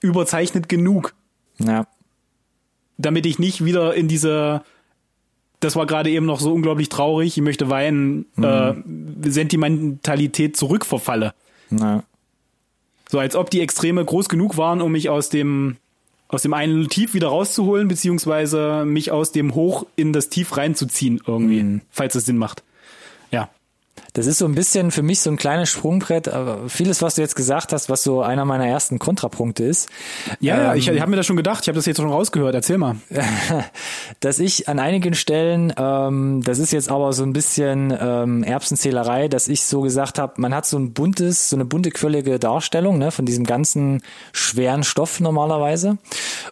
[0.00, 1.14] überzeichnet genug,
[1.58, 1.86] ja.
[2.98, 4.62] damit ich nicht wieder in diese,
[5.64, 8.74] das war gerade eben noch so unglaublich traurig, ich möchte weinen, äh,
[9.22, 11.34] Sentimentalität zurückverfalle.
[11.70, 12.02] ja.
[13.10, 15.76] So als ob die Extreme groß genug waren, um mich aus dem
[16.28, 21.20] aus dem einen Tief wieder rauszuholen, beziehungsweise mich aus dem Hoch in das Tief reinzuziehen
[21.24, 22.64] irgendwie, falls es Sinn macht.
[23.30, 23.50] Ja.
[24.14, 27.20] Das ist so ein bisschen für mich so ein kleines Sprungbrett, aber vieles, was du
[27.20, 29.88] jetzt gesagt hast, was so einer meiner ersten Kontrapunkte ist,
[30.38, 32.08] Ja, ja, ich, Ähm, ich habe mir das schon gedacht, ich habe das jetzt schon
[32.08, 32.54] rausgehört.
[32.54, 32.94] Erzähl mal.
[34.20, 39.26] dass ich an einigen Stellen, ähm, das ist jetzt aber so ein bisschen ähm, Erbsenzählerei,
[39.26, 42.98] dass ich so gesagt habe, man hat so ein buntes, so eine bunte quirlige Darstellung
[42.98, 44.00] ne, von diesem ganzen
[44.32, 45.98] schweren Stoff normalerweise.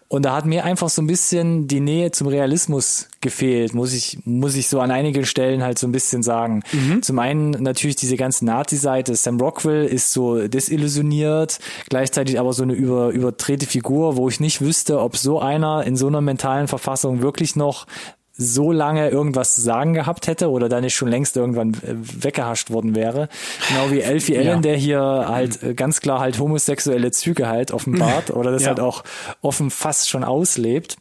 [0.08, 4.18] Und da hat mir einfach so ein bisschen die Nähe zum Realismus gefehlt, muss ich,
[4.24, 6.64] muss ich so an einigen Stellen halt so ein bisschen sagen.
[7.02, 9.14] Zum einen natürlich diese ganze Nazi-Seite.
[9.16, 14.60] Sam Rockwell ist so desillusioniert, gleichzeitig aber so eine über, überdrehte Figur, wo ich nicht
[14.60, 17.86] wüsste, ob so einer in so einer mentalen Verfassung wirklich noch
[18.34, 21.94] so lange irgendwas zu sagen gehabt hätte oder dann nicht schon längst irgendwann äh,
[22.24, 23.28] weggehascht worden wäre.
[23.68, 24.56] Genau wie Elfie Allen, Ja.
[24.56, 28.68] der hier halt äh, ganz klar halt homosexuelle Züge halt offenbart oder das Ja.
[28.68, 29.04] halt auch
[29.42, 30.96] offen fast schon auslebt.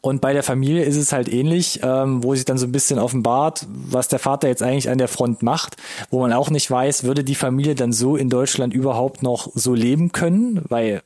[0.00, 2.98] Und bei der Familie ist es halt ähnlich, ähm, wo sich dann so ein bisschen
[2.98, 5.76] offenbart, was der Vater jetzt eigentlich an der Front macht,
[6.10, 9.74] wo man auch nicht weiß, würde die Familie dann so in Deutschland überhaupt noch so
[9.74, 11.02] leben können, weil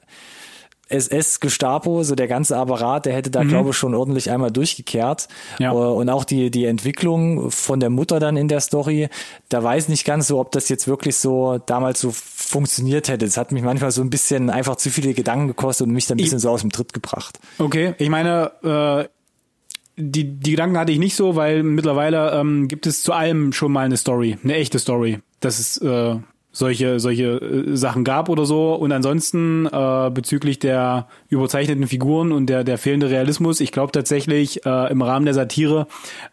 [0.89, 3.49] SS Gestapo, so der ganze Apparat, der hätte da, mhm.
[3.49, 5.29] glaube ich, schon ordentlich einmal durchgekehrt.
[5.59, 5.73] Ja.
[5.73, 9.09] Äh, und auch die, die Entwicklung von der Mutter dann in der Story,
[9.49, 13.27] da weiß nicht ganz so, ob das jetzt wirklich so damals so funktioniert hätte.
[13.27, 16.17] Es hat mich manchmal so ein bisschen einfach zu viele Gedanken gekostet und mich dann
[16.17, 17.41] ein bisschen ich, so aus dem Tritt gebracht.
[17.59, 19.09] Okay, ich meine, äh,
[19.97, 23.73] die, die Gedanken hatte ich nicht so, weil mittlerweile ähm, gibt es zu allem schon
[23.73, 25.21] mal eine Story, eine echte Story.
[25.41, 26.17] Das ist äh,
[26.57, 28.75] solche solche äh, Sachen gab oder so.
[28.75, 34.65] Und ansonsten äh, bezüglich der überzeichneten Figuren und der der fehlende Realismus ich glaube tatsächlich
[34.65, 35.87] äh, im Rahmen der Satire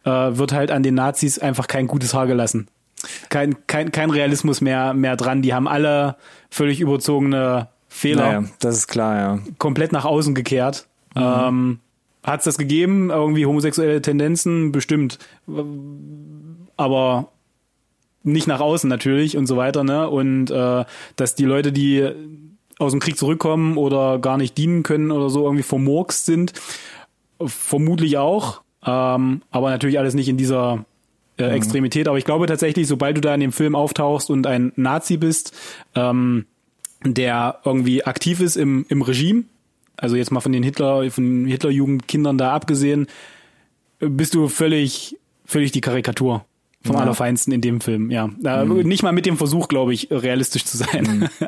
[0.06, 2.68] äh, wird halt an den Nazis einfach kein gutes Haar gelassen.
[3.28, 5.42] Kein kein kein Realismus mehr mehr dran.
[5.42, 6.16] Die haben alle
[6.50, 9.40] völlig überzogene Fehler naja, das ist klar ja.
[9.58, 10.88] komplett nach außen gekehrt.
[11.16, 11.22] Mhm.
[11.22, 11.80] ähm,
[12.24, 13.10] hat es das gegeben?
[13.10, 14.72] Irgendwie homosexuelle Tendenzen?
[14.72, 15.20] Bestimmt.
[16.78, 17.28] Aber
[18.24, 20.10] nicht nach außen natürlich und so weiter, ne?
[20.10, 22.10] Und äh, dass die Leute, die
[22.80, 26.54] aus dem Krieg zurückkommen oder gar nicht dienen können oder so irgendwie vermurkst sind,
[27.46, 30.86] vermutlich auch, ähm, aber natürlich alles nicht in dieser
[31.38, 31.54] äh, mhm.
[31.54, 32.08] Extremität.
[32.08, 35.54] Aber ich glaube tatsächlich, sobald du da in dem Film auftauchst und ein Nazi bist,
[35.96, 36.46] ähm,
[37.06, 39.44] der irgendwie aktiv ist im, im Regime,
[39.98, 43.08] also jetzt mal von den Hitler, von den Hitlerjugendkindern da abgesehen,
[44.00, 46.46] bist du völlig, völlig die Karikatur.
[46.86, 47.02] Vom ja.
[47.02, 48.30] Allerfeinsten in dem Film, ja.
[48.44, 48.82] Äh, mhm.
[48.88, 51.30] Nicht mal mit dem Versuch, glaube ich, realistisch zu sein.
[51.40, 51.48] Mhm.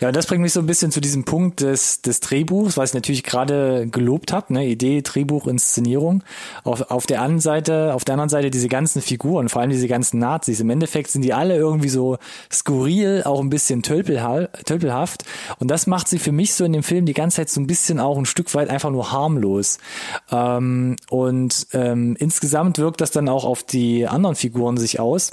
[0.00, 2.94] Ja, das bringt mich so ein bisschen zu diesem Punkt des, des Drehbuchs, was ich
[2.94, 4.66] natürlich gerade gelobt habe, ne?
[4.66, 6.24] Idee, Drehbuch, Inszenierung.
[6.64, 9.88] Auf, auf der anderen Seite, auf der anderen Seite diese ganzen Figuren, vor allem diese
[9.88, 10.60] ganzen Nazis.
[10.60, 12.16] Im Endeffekt sind die alle irgendwie so
[12.50, 15.24] skurril, auch ein bisschen tölpelhaft.
[15.58, 17.66] Und das macht sie für mich so in dem Film die ganze Zeit so ein
[17.66, 19.76] bisschen auch ein Stück weit einfach nur harmlos.
[20.32, 25.32] Ähm, und ähm, insgesamt wirkt das dann auch auf die anderen Figuren sich aus.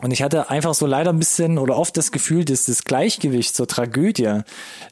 [0.00, 3.54] Und ich hatte einfach so leider ein bisschen oder oft das Gefühl, dass das Gleichgewicht
[3.54, 4.42] zur Tragödie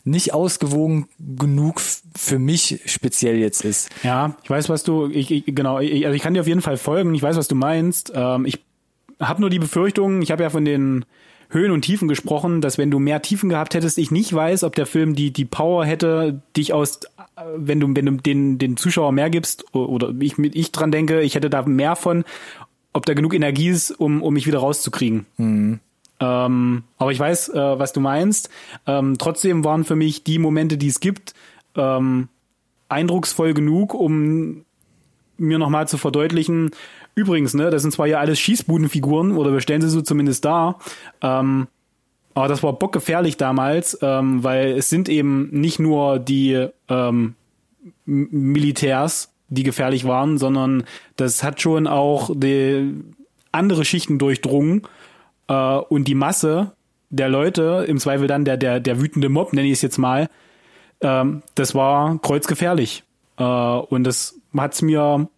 [0.05, 3.89] nicht ausgewogen genug für mich speziell jetzt ist.
[4.03, 6.63] Ja, ich weiß, was du, ich, ich genau, ich, also ich kann dir auf jeden
[6.63, 7.15] Fall folgen.
[7.15, 8.13] Ich weiß, was du meinst.
[8.15, 8.59] Ähm, ich
[9.21, 11.05] habe nur die Befürchtung, ich habe ja von den
[11.51, 14.75] Höhen und Tiefen gesprochen, dass wenn du mehr Tiefen gehabt hättest, ich nicht weiß, ob
[14.75, 17.01] der Film die die Power hätte, dich aus
[17.57, 21.37] wenn du wenn du den den Zuschauer mehr gibst oder ich ich dran denke, ich
[21.37, 22.25] hätte da mehr von,
[22.97, 25.27] ob da genug Energie ist, um, um mich wieder rauszukriegen.
[25.37, 25.81] Mhm.
[26.19, 28.49] Ähm, aber ich weiß, äh, was du meinst.
[28.87, 31.35] Ähm, trotzdem waren für mich die Momente, die es gibt,
[31.77, 32.29] ähm,
[32.89, 34.65] eindrucksvoll genug, um
[35.37, 36.71] mir nochmal zu verdeutlichen,
[37.15, 40.79] übrigens, ne, das sind zwar ja alles Schießbudenfiguren, oder wir stellen sie so zumindest dar,
[41.21, 41.67] ähm,
[42.33, 47.35] aber das war bockgefährlich damals, ähm, weil es sind eben nicht nur die ähm,
[48.07, 50.85] Militärs, die gefährlich waren, sondern
[51.17, 52.95] das hat schon auch die
[53.53, 54.83] andere Schichten durchdrungen
[55.49, 56.73] äh, und die Masse
[57.11, 60.29] der Leute, im Zweifel dann der, der, der wütende Mob, nenne ich es jetzt mal,
[61.01, 63.05] ähm, das war kreuzgefährlich.
[63.39, 65.29] Äh, und das hat's mir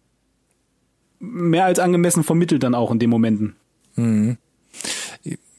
[1.19, 3.55] mehr als angemessen vermittelt dann auch in den Momenten.
[3.95, 4.37] Mhm.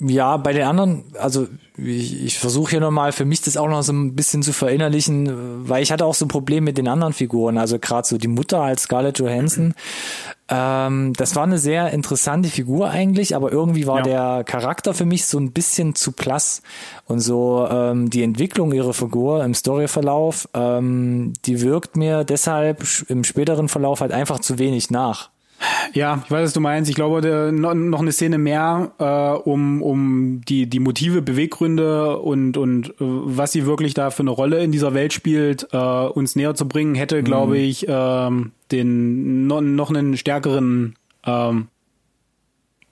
[0.01, 1.47] Ja, bei den anderen, also
[1.77, 5.69] ich, ich versuche hier nochmal für mich das auch noch so ein bisschen zu verinnerlichen,
[5.69, 8.29] weil ich hatte auch so ein Problem mit den anderen Figuren, also gerade so die
[8.29, 9.75] Mutter als Scarlett Johansson.
[10.49, 14.03] Ähm, das war eine sehr interessante Figur eigentlich, aber irgendwie war ja.
[14.03, 16.63] der Charakter für mich so ein bisschen zu blass.
[17.07, 23.23] Und so ähm, die Entwicklung ihrer Figur im Storyverlauf, ähm, die wirkt mir deshalb im
[23.23, 25.30] späteren Verlauf halt einfach zu wenig nach.
[25.93, 26.89] Ja, ich weiß, was du meinst.
[26.89, 32.57] Ich glaube, der, noch eine Szene mehr, äh, um, um die, die Motive, Beweggründe und,
[32.57, 36.37] und äh, was sie wirklich da für eine Rolle in dieser Welt spielt, äh, uns
[36.37, 37.25] näher zu bringen, hätte, mhm.
[37.25, 40.95] glaube ich, ähm, den no, noch einen stärkeren
[41.25, 41.69] ähm,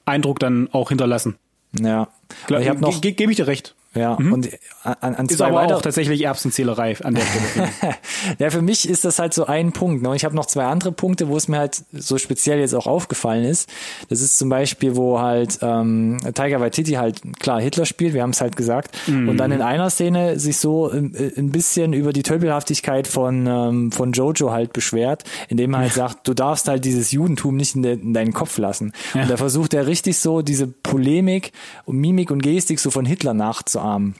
[0.04, 1.36] Eindruck dann auch hinterlassen.
[1.78, 2.08] Ja.
[2.46, 3.74] Glaub, ich habe noch ge gebe ich dir recht.
[3.98, 4.32] Ja, mhm.
[4.32, 4.48] und
[4.84, 7.68] an, an ist aber auch tatsächlich Erbsenzählerei an der Stelle.
[8.38, 10.02] ja, für mich ist das halt so ein Punkt.
[10.02, 10.10] Ne?
[10.10, 12.86] Und ich habe noch zwei andere Punkte, wo es mir halt so speziell jetzt auch
[12.86, 13.68] aufgefallen ist.
[14.08, 18.30] Das ist zum Beispiel, wo halt ähm, Tiger Waititi halt klar Hitler spielt, wir haben
[18.30, 19.28] es halt gesagt, mhm.
[19.28, 23.90] und dann in einer Szene sich so ein, ein bisschen über die Tölpelhaftigkeit von ähm,
[23.90, 26.08] von Jojo halt beschwert, indem er halt ja.
[26.08, 28.92] sagt, du darfst halt dieses Judentum nicht in, de, in deinen Kopf lassen.
[29.12, 29.22] Ja.
[29.22, 31.52] Und da versucht er richtig so diese Polemik
[31.84, 34.14] und Mimik und Gestik so von Hitler nachzuahmen Arm.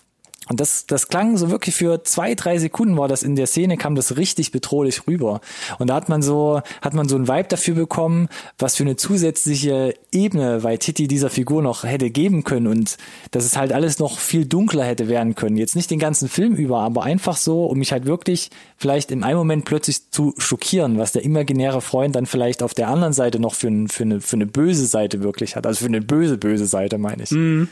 [0.49, 3.77] Und das, das klang so wirklich für zwei, drei Sekunden war das in der Szene,
[3.77, 5.41] kam das richtig bedrohlich rüber.
[5.79, 8.97] Und da hat man so, hat man so ein Vibe dafür bekommen, was für eine
[8.97, 12.97] zusätzliche Ebene weil Titi dieser Figur noch hätte geben können und
[13.31, 15.57] dass es halt alles noch viel dunkler hätte werden können.
[15.59, 19.25] Jetzt nicht den ganzen Film über, aber einfach so, um mich halt wirklich vielleicht in
[19.25, 23.39] einem Moment plötzlich zu schockieren, was der imaginäre Freund dann vielleicht auf der anderen Seite
[23.39, 25.66] noch für, ein, für, eine, für eine böse Seite wirklich hat.
[25.66, 27.31] Also für eine böse, böse Seite, meine ich.
[27.33, 27.69] Mhm.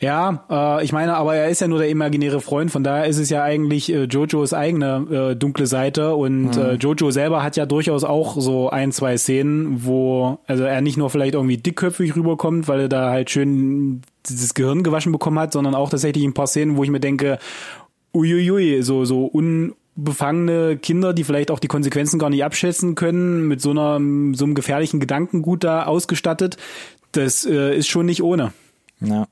[0.00, 3.18] Ja, äh, ich meine, aber er ist ja nur der imaginäre Freund, von daher ist
[3.18, 6.62] es ja eigentlich äh, Jojos eigene äh, dunkle Seite und mhm.
[6.62, 10.96] äh, Jojo selber hat ja durchaus auch so ein, zwei Szenen, wo also er nicht
[10.96, 15.52] nur vielleicht irgendwie dickköpfig rüberkommt, weil er da halt schön dieses Gehirn gewaschen bekommen hat,
[15.52, 17.38] sondern auch tatsächlich ein paar Szenen, wo ich mir denke,
[18.14, 23.60] uiuiui, so so unbefangene Kinder, die vielleicht auch die Konsequenzen gar nicht abschätzen können, mit
[23.60, 23.98] so einer
[24.34, 26.56] so einem gefährlichen Gedankengut da ausgestattet,
[27.12, 28.52] das äh, ist schon nicht ohne.
[29.00, 29.26] Ja.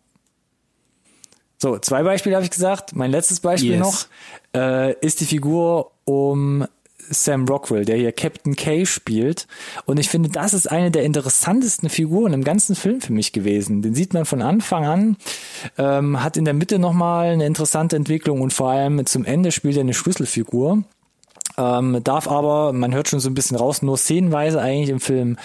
[1.59, 2.94] So, zwei Beispiele habe ich gesagt.
[2.94, 3.80] Mein letztes Beispiel yes.
[3.80, 4.06] noch
[4.54, 6.66] äh, ist die Figur um
[7.11, 9.46] Sam Rockwell, der hier Captain K spielt.
[9.84, 13.82] Und ich finde, das ist eine der interessantesten Figuren im ganzen Film für mich gewesen.
[13.82, 15.16] Den sieht man von Anfang an,
[15.78, 19.76] ähm, hat in der Mitte nochmal eine interessante Entwicklung und vor allem zum Ende spielt
[19.76, 20.84] er eine Schlüsselfigur.
[21.59, 25.36] Ähm, darf aber, man hört schon so ein bisschen raus, nur szenenweise eigentlich im Film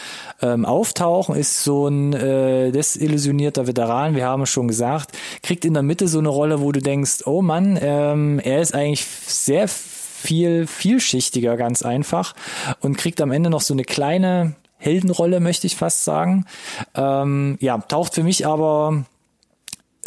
[0.41, 5.73] ähm, auftauchen, ist so ein äh, desillusionierter Veteran, wir haben es schon gesagt, kriegt in
[5.73, 9.67] der Mitte so eine Rolle, wo du denkst, oh Mann, ähm, er ist eigentlich sehr
[9.67, 12.33] viel vielschichtiger, ganz einfach
[12.79, 16.45] und kriegt am Ende noch so eine kleine Heldenrolle, möchte ich fast sagen.
[16.93, 19.05] Ähm, ja, taucht für mich aber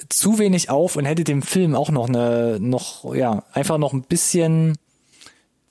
[0.08, 4.02] zu wenig auf und hätte dem Film auch noch eine, noch, ja, einfach noch ein
[4.02, 4.76] bisschen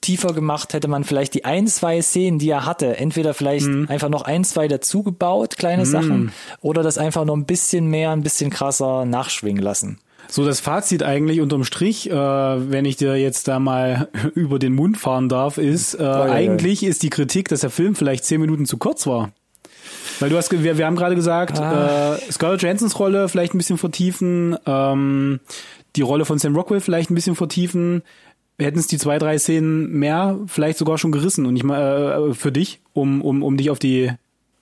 [0.05, 3.87] tiefer gemacht, hätte man vielleicht die ein, zwei Szenen, die er hatte, entweder vielleicht mhm.
[3.89, 5.89] einfach noch ein, zwei dazugebaut, kleine mhm.
[5.89, 6.31] Sachen,
[6.61, 9.99] oder das einfach noch ein bisschen mehr, ein bisschen krasser nachschwingen lassen.
[10.27, 14.73] So, das Fazit eigentlich unterm Strich, äh, wenn ich dir jetzt da mal über den
[14.73, 16.89] Mund fahren darf, ist, äh, oh, ja, eigentlich ja.
[16.89, 19.31] ist die Kritik, dass der Film vielleicht zehn Minuten zu kurz war.
[20.19, 22.15] Weil du hast, wir, wir haben gerade gesagt, ah.
[22.15, 25.39] äh, Scarlett Johansons Rolle vielleicht ein bisschen vertiefen, ähm,
[25.95, 28.03] die Rolle von Sam Rockwell vielleicht ein bisschen vertiefen,
[28.59, 32.33] hätten es die zwei, drei Szenen mehr vielleicht sogar schon gerissen und ich mal äh,
[32.33, 34.11] für dich, um, um, um dich auf die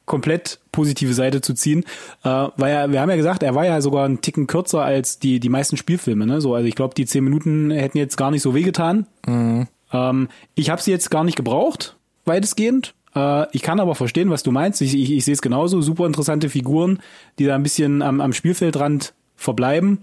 [0.05, 1.85] komplett positive Seite zu ziehen,
[2.23, 5.19] äh, weil er, wir haben ja gesagt, er war ja sogar einen Ticken kürzer als
[5.19, 6.41] die die meisten Spielfilme, ne?
[6.41, 9.05] So, also ich glaube, die zehn Minuten hätten jetzt gar nicht so wehgetan.
[9.25, 9.67] Mhm.
[9.93, 12.95] Ähm, ich habe sie jetzt gar nicht gebraucht, weitestgehend.
[13.15, 14.81] Äh, ich kann aber verstehen, was du meinst.
[14.81, 15.81] Ich, ich, ich sehe es genauso.
[15.81, 16.99] Super interessante Figuren,
[17.39, 19.99] die da ein bisschen am, am Spielfeldrand verbleiben,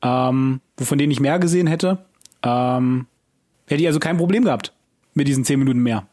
[0.00, 1.98] ähm, von denen ich mehr gesehen hätte.
[2.42, 3.06] Ähm,
[3.66, 4.72] Hätte ich also kein Problem gehabt
[5.14, 6.06] mit diesen zehn Minuten mehr,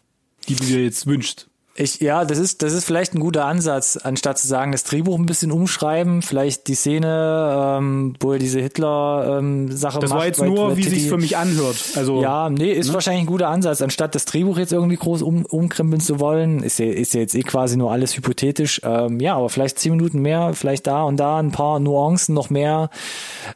[0.47, 1.48] die du dir jetzt wünschst.
[1.79, 5.17] Ich, ja, das ist, das ist vielleicht ein guter Ansatz, anstatt zu sagen, das Drehbuch
[5.17, 10.03] ein bisschen umschreiben, vielleicht die Szene, ähm, wo er diese Hitler-Sache ähm, macht.
[10.03, 11.77] Das war jetzt nur, wie sich für mich anhört.
[11.95, 12.95] Also, ja, nee, ist ne?
[12.95, 16.63] wahrscheinlich ein guter Ansatz, anstatt das Drehbuch jetzt irgendwie groß um, umkrempeln zu wollen.
[16.63, 18.81] Ist ja, ist ja jetzt eh quasi nur alles hypothetisch.
[18.83, 22.49] Ähm, ja, aber vielleicht zehn Minuten mehr, vielleicht da und da ein paar Nuancen noch
[22.49, 22.89] mehr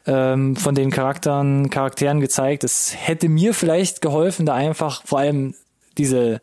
[0.06, 2.64] ähm, von den Charakteren, Charakteren gezeigt.
[2.64, 5.54] Das hätte mir vielleicht geholfen, da einfach vor allem
[5.98, 6.40] diese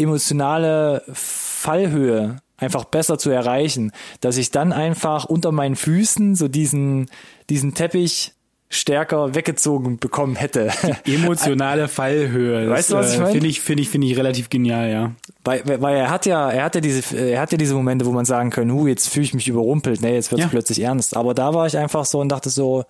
[0.00, 7.08] emotionale Fallhöhe einfach besser zu erreichen, dass ich dann einfach unter meinen Füßen so diesen,
[7.48, 8.34] diesen Teppich
[8.72, 10.70] stärker weggezogen bekommen hätte.
[11.04, 12.70] Die emotionale Fallhöhe.
[12.70, 13.32] Weißt du, was ich äh, meine?
[13.32, 15.12] Finde ich, finde ich, finde ich relativ genial, ja.
[15.44, 18.12] Weil, weil er hat ja, er hat ja diese, er hat ja diese Momente, wo
[18.12, 20.50] man sagen kann, hu, jetzt fühle ich mich überrumpelt, ne, jetzt wird es ja.
[20.50, 21.16] plötzlich ernst.
[21.16, 22.84] Aber da war ich einfach so und dachte so,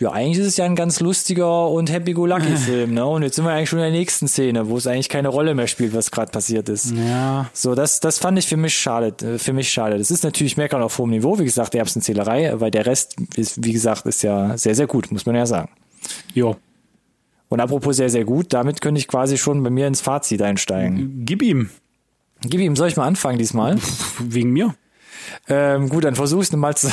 [0.00, 3.04] ja, eigentlich ist es ja ein ganz lustiger und happy-go-lucky-Film, ne?
[3.04, 5.54] Und jetzt sind wir eigentlich schon in der nächsten Szene, wo es eigentlich keine Rolle
[5.54, 6.92] mehr spielt, was gerade passiert ist.
[6.92, 7.50] Ja.
[7.52, 9.98] So, das, das fand ich für mich schade, äh, für mich schade.
[9.98, 13.72] Das ist natürlich Meckern auf hohem Niveau, wie gesagt, Erbsenzählerei, weil der Rest ist, wie
[13.72, 15.70] gesagt, ist ja sehr, sehr gut, muss man ja sagen.
[16.32, 16.56] Jo.
[17.48, 21.24] Und apropos sehr, sehr gut, damit könnte ich quasi schon bei mir ins Fazit einsteigen.
[21.24, 21.70] Gib ihm.
[22.42, 23.78] Gib ihm, soll ich mal anfangen diesmal?
[24.20, 24.74] Wegen mir.
[25.48, 26.88] Ähm, gut, dann versuche ich mal zu,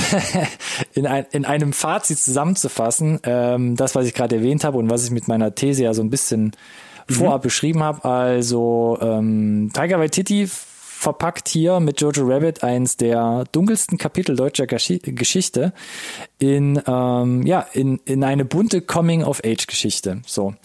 [0.93, 3.19] in, ein, in einem Fazit zusammenzufassen.
[3.23, 6.01] Ähm, das, was ich gerade erwähnt habe und was ich mit meiner These ja so
[6.01, 6.51] ein bisschen
[7.07, 7.13] mhm.
[7.13, 8.03] vorab beschrieben habe.
[8.05, 10.49] Also ähm, Tiger Waititi
[11.05, 15.71] verpackt hier mit Jojo Rabbit eins der dunkelsten Kapitel deutscher Geschichte
[16.39, 20.55] in ähm, ja in in eine bunte Coming of Age Geschichte so.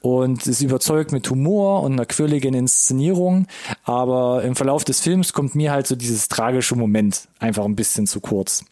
[0.00, 3.46] Und ist überzeugt mit Humor und einer quirligen Inszenierung
[3.84, 8.08] aber im Verlauf des Films kommt mir halt so dieses tragische Moment einfach ein bisschen
[8.08, 8.64] zu kurz.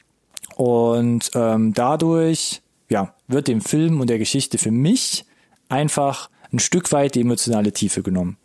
[0.56, 5.24] Und ähm, dadurch ja wird dem Film und der Geschichte für mich
[5.68, 8.38] einfach ein Stück weit die emotionale Tiefe genommen.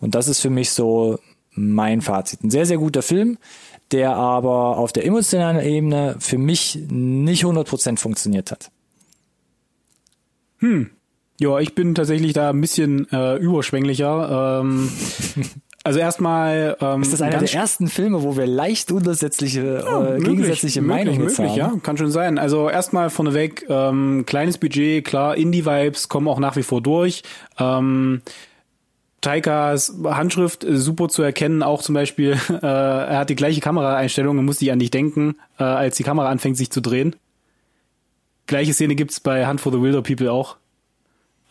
[0.00, 1.18] Und das ist für mich so
[1.52, 2.42] mein Fazit.
[2.42, 3.38] Ein sehr, sehr guter Film,
[3.92, 8.70] der aber auf der emotionalen Ebene für mich nicht 100% funktioniert hat.
[10.58, 10.90] Hm.
[11.40, 14.60] Ja, ich bin tatsächlich da ein bisschen äh, überschwänglicher.
[14.60, 14.90] Ähm,
[15.84, 20.10] also erstmal ähm, ist das einer der ersten Filme, wo wir leicht untersätzliche, ja, äh,
[20.10, 21.56] möglich, gegensätzliche möglich, Meinungen möglich, haben.
[21.56, 22.38] Ja, kann schon sein.
[22.38, 27.22] Also erstmal vorneweg ähm, kleines Budget, klar, Indie-Vibes kommen auch nach wie vor durch.
[27.58, 28.20] Ähm,
[29.20, 34.38] Taikas Handschrift äh, super zu erkennen, auch zum Beispiel, äh, er hat die gleiche Kameraeinstellung
[34.38, 37.16] und muss ich an dich denken, äh, als die Kamera anfängt sich zu drehen.
[38.46, 40.56] gleiche Szene gibt's bei Hunt for the Wilder People auch.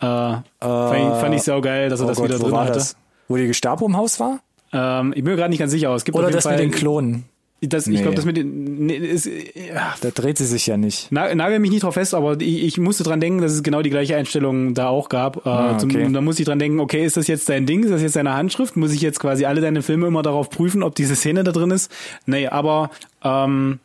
[0.01, 2.73] Äh, fand, ich, fand ich sau geil, dass er oh das Gott, wieder drin hatte.
[2.73, 2.95] das?
[3.27, 4.39] Wo die Gestapo im Haus war?
[4.71, 6.61] Ähm, ich bin mir gerade nicht ganz sicher, aber es gibt Oder das Fall, mit
[6.61, 7.25] den Klonen?
[7.61, 8.01] Das, Ich Nee.
[8.03, 8.85] glaube, das mit den.
[8.85, 11.07] Nee, ist, ja, Da dreht sie sich ja nicht.
[11.11, 13.81] Na- Nagel mich nicht drauf fest, aber ich, ich musste dran denken, dass es genau
[13.81, 15.45] die gleiche Einstellung da auch gab.
[15.45, 16.07] Äh, Ah, zum, okay.
[16.11, 17.83] da muss ich dran denken, okay, ist das jetzt dein Ding?
[17.83, 18.77] Ist das jetzt deine Handschrift?
[18.77, 21.71] Muss ich jetzt quasi alle deine Filme immer darauf prüfen, ob diese Szene da drin
[21.71, 21.91] ist?
[22.25, 22.91] Nee, aber
[23.25, 23.79] ähm,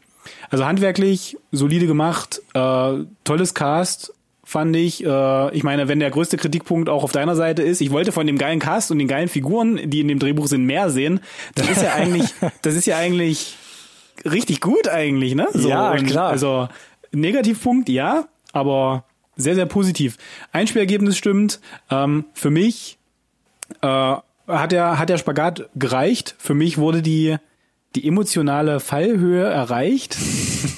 [0.50, 2.92] also handwerklich, solide gemacht, äh,
[3.24, 4.14] tolles Cast,
[4.44, 5.04] fand ich.
[5.04, 8.26] Äh, ich meine, wenn der größte Kritikpunkt auch auf deiner Seite ist, ich wollte von
[8.26, 11.18] dem geilen Cast und den geilen Figuren, die in dem Drehbuch sind, mehr sehen,
[11.56, 13.56] das ist ja eigentlich, das ist ja eigentlich
[14.24, 15.48] richtig gut eigentlich, ne?
[15.54, 16.30] Ja, und klar.
[16.30, 16.68] Also
[17.12, 19.04] Negativpunkt, ja, aber
[19.36, 20.16] sehr, sehr positiv.
[20.52, 21.60] Einspielergebnis stimmt.
[21.90, 22.98] Ähm, für mich
[23.82, 23.86] äh,
[24.46, 26.34] hat der, hat der Spagat gereicht.
[26.38, 27.36] Für mich wurde die,
[27.94, 30.16] die emotionale Fallhöhe erreicht,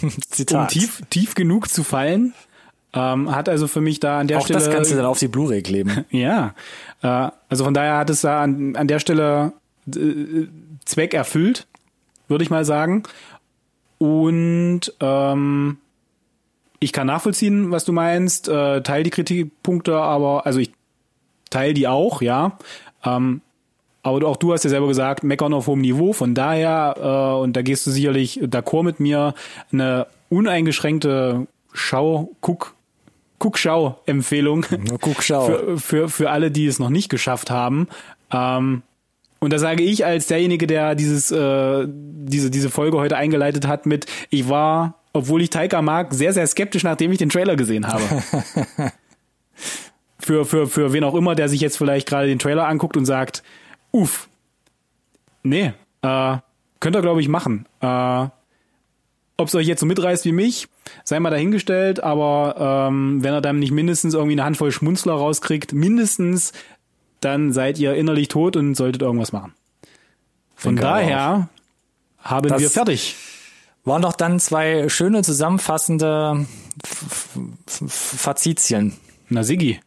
[0.52, 2.34] um tief, tief genug zu fallen.
[2.94, 4.60] Ähm, hat also für mich da an der Auch Stelle.
[4.60, 6.04] das kannst du dann auf die Blu-ray kleben.
[6.10, 6.54] Ja,
[7.02, 9.52] äh, also von daher hat es da an, an der Stelle
[9.94, 10.46] äh,
[10.86, 11.66] Zweck erfüllt,
[12.28, 13.02] würde ich mal sagen.
[13.98, 15.78] Und ähm,
[16.80, 20.72] ich kann nachvollziehen, was du meinst, äh, teile die Kritikpunkte, aber also ich
[21.50, 22.58] teile die auch, ja.
[23.04, 23.40] Ähm,
[24.02, 26.12] aber auch du hast ja selber gesagt, meckern auf hohem Niveau.
[26.12, 29.34] Von daher, äh, und da gehst du sicherlich d'accord mit mir,
[29.72, 32.74] eine uneingeschränkte Schau, Guck,
[33.38, 35.46] Guckschau-Empfehlung Nur guck, schau.
[35.46, 37.88] für, für, für alle, die es noch nicht geschafft haben.
[38.30, 38.82] Ähm,
[39.46, 43.86] und da sage ich als derjenige, der dieses, äh, diese, diese Folge heute eingeleitet hat
[43.86, 47.86] mit, ich war, obwohl ich Taika mag, sehr, sehr skeptisch, nachdem ich den Trailer gesehen
[47.86, 48.02] habe.
[50.18, 53.04] für, für, für wen auch immer, der sich jetzt vielleicht gerade den Trailer anguckt und
[53.04, 53.44] sagt,
[53.92, 54.28] uff,
[55.44, 55.72] nee,
[56.02, 56.36] äh,
[56.80, 57.66] könnt ihr, glaube ich, machen.
[57.80, 58.26] Äh,
[59.36, 60.66] ob es euch jetzt so mitreißt wie mich,
[61.04, 65.72] sei mal dahingestellt, aber ähm, wenn er dann nicht mindestens irgendwie eine Handvoll Schmunzler rauskriegt,
[65.72, 66.52] mindestens,
[67.20, 69.52] dann seid ihr innerlich tot und solltet irgendwas machen.
[70.54, 71.48] Von Denke daher
[72.18, 73.16] haben Das- wir fertig.
[73.84, 76.44] Waren doch dann zwei schöne zusammenfassende
[77.86, 78.94] Fazitien.
[79.28, 79.80] Na Siggi,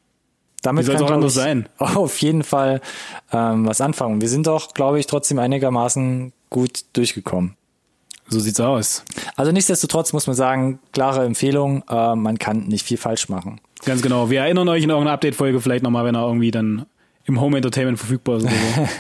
[0.62, 1.68] Damit soll's kann, auch anders sein?
[1.78, 2.82] Auf jeden Fall
[3.32, 4.22] ähm, was anfangen.
[4.22, 7.56] Wir sind doch, glaube ich, trotzdem einigermaßen gut durchgekommen.
[8.28, 9.04] so sieht's aus.
[9.36, 13.60] Also nichtsdestotrotz muss man sagen, klare Empfehlung, äh, man kann nicht viel falsch machen.
[13.86, 14.30] Ganz genau.
[14.30, 16.86] Wir erinnern euch in irgendeiner Update-Folge vielleicht nochmal, wenn er irgendwie dann
[17.26, 18.50] im Home Entertainment verfügbar so.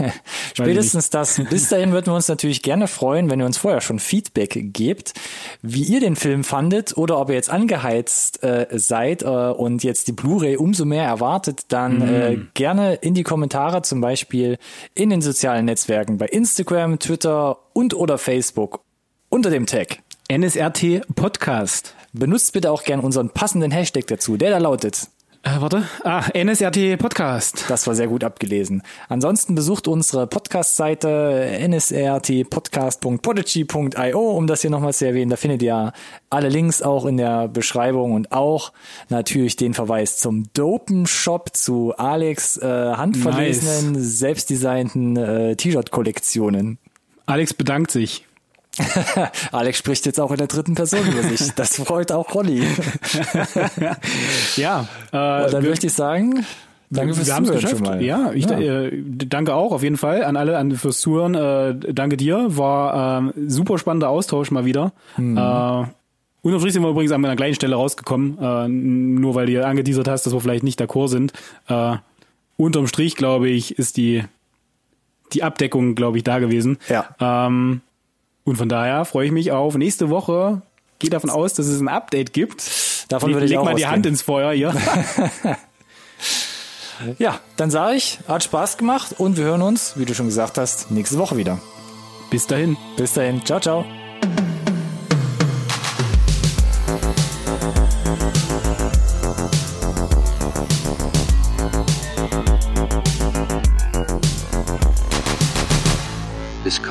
[0.54, 1.42] Spätestens das.
[1.50, 5.14] Bis dahin würden wir uns natürlich gerne freuen, wenn ihr uns vorher schon Feedback gebt,
[5.62, 10.08] wie ihr den Film fandet oder ob ihr jetzt angeheizt äh, seid äh, und jetzt
[10.08, 14.58] die Blu-ray umso mehr erwartet, dann äh, gerne in die Kommentare, zum Beispiel
[14.94, 18.82] in den sozialen Netzwerken bei Instagram, Twitter und oder Facebook
[19.30, 20.00] unter dem Tag.
[20.32, 21.96] NSRT Podcast.
[22.14, 25.08] Benutzt bitte auch gern unseren passenden Hashtag dazu, der da lautet.
[25.42, 25.86] Äh, warte.
[26.04, 27.64] Ah, NSRT Podcast.
[27.70, 28.84] Das war sehr gut abgelesen.
[29.08, 35.30] Ansonsten besucht unsere Podcast-Seite nsrtpodcast.podigy.io, um das hier nochmal zu erwähnen.
[35.30, 35.94] Da findet ihr
[36.30, 38.74] alle Links auch in der Beschreibung und auch
[39.08, 46.80] natürlich den Verweis zum Dopen-Shop, zu Alex äh, handverlesenen, selbstdesignten äh, T-Shirt-Kollektionen.
[47.28, 48.26] Alex bedankt sich.
[49.52, 51.52] Alex spricht jetzt auch in der dritten Person über sich.
[51.56, 52.64] Das freut auch Rolli.
[54.56, 56.46] Ja, äh, Und dann möchte ich sagen,
[56.90, 57.82] danke fürs wir Zuhören geschafft.
[57.82, 58.02] mal.
[58.02, 61.36] Ja, ich Äh, danke auch auf jeden Fall an alle an, fürs Zuhören.
[61.36, 62.58] Äh, danke dir.
[62.58, 64.94] War ähm, super spannender Austausch mal wieder.
[65.18, 65.38] Mhm.
[65.38, 65.86] Äh,
[66.42, 70.08] Unterm Strich sind wir übrigens an einer gleichen Stelle rausgekommen, äh, nur weil du angeteasert
[70.08, 71.34] hast, dass wir vielleicht nicht d'accord sind.
[71.68, 71.98] Äh,
[72.56, 74.24] unterm Strich, glaube ich, ist die,
[75.34, 76.78] die Abdeckung, glaube ich, da gewesen.
[76.88, 77.10] Ja.
[77.20, 77.82] Ähm,
[78.50, 80.62] und von daher freue ich mich auf nächste Woche.
[81.00, 82.64] Gehe davon aus, dass es ein Update gibt.
[83.08, 83.92] Davon würde ich Leg auch mal die ausgehen.
[83.92, 84.74] Hand ins Feuer hier.
[87.18, 90.58] Ja, dann sage ich, hat Spaß gemacht und wir hören uns, wie du schon gesagt
[90.58, 91.60] hast, nächste Woche wieder.
[92.30, 92.78] Bis dahin.
[92.98, 93.86] Bis dahin, ciao, ciao.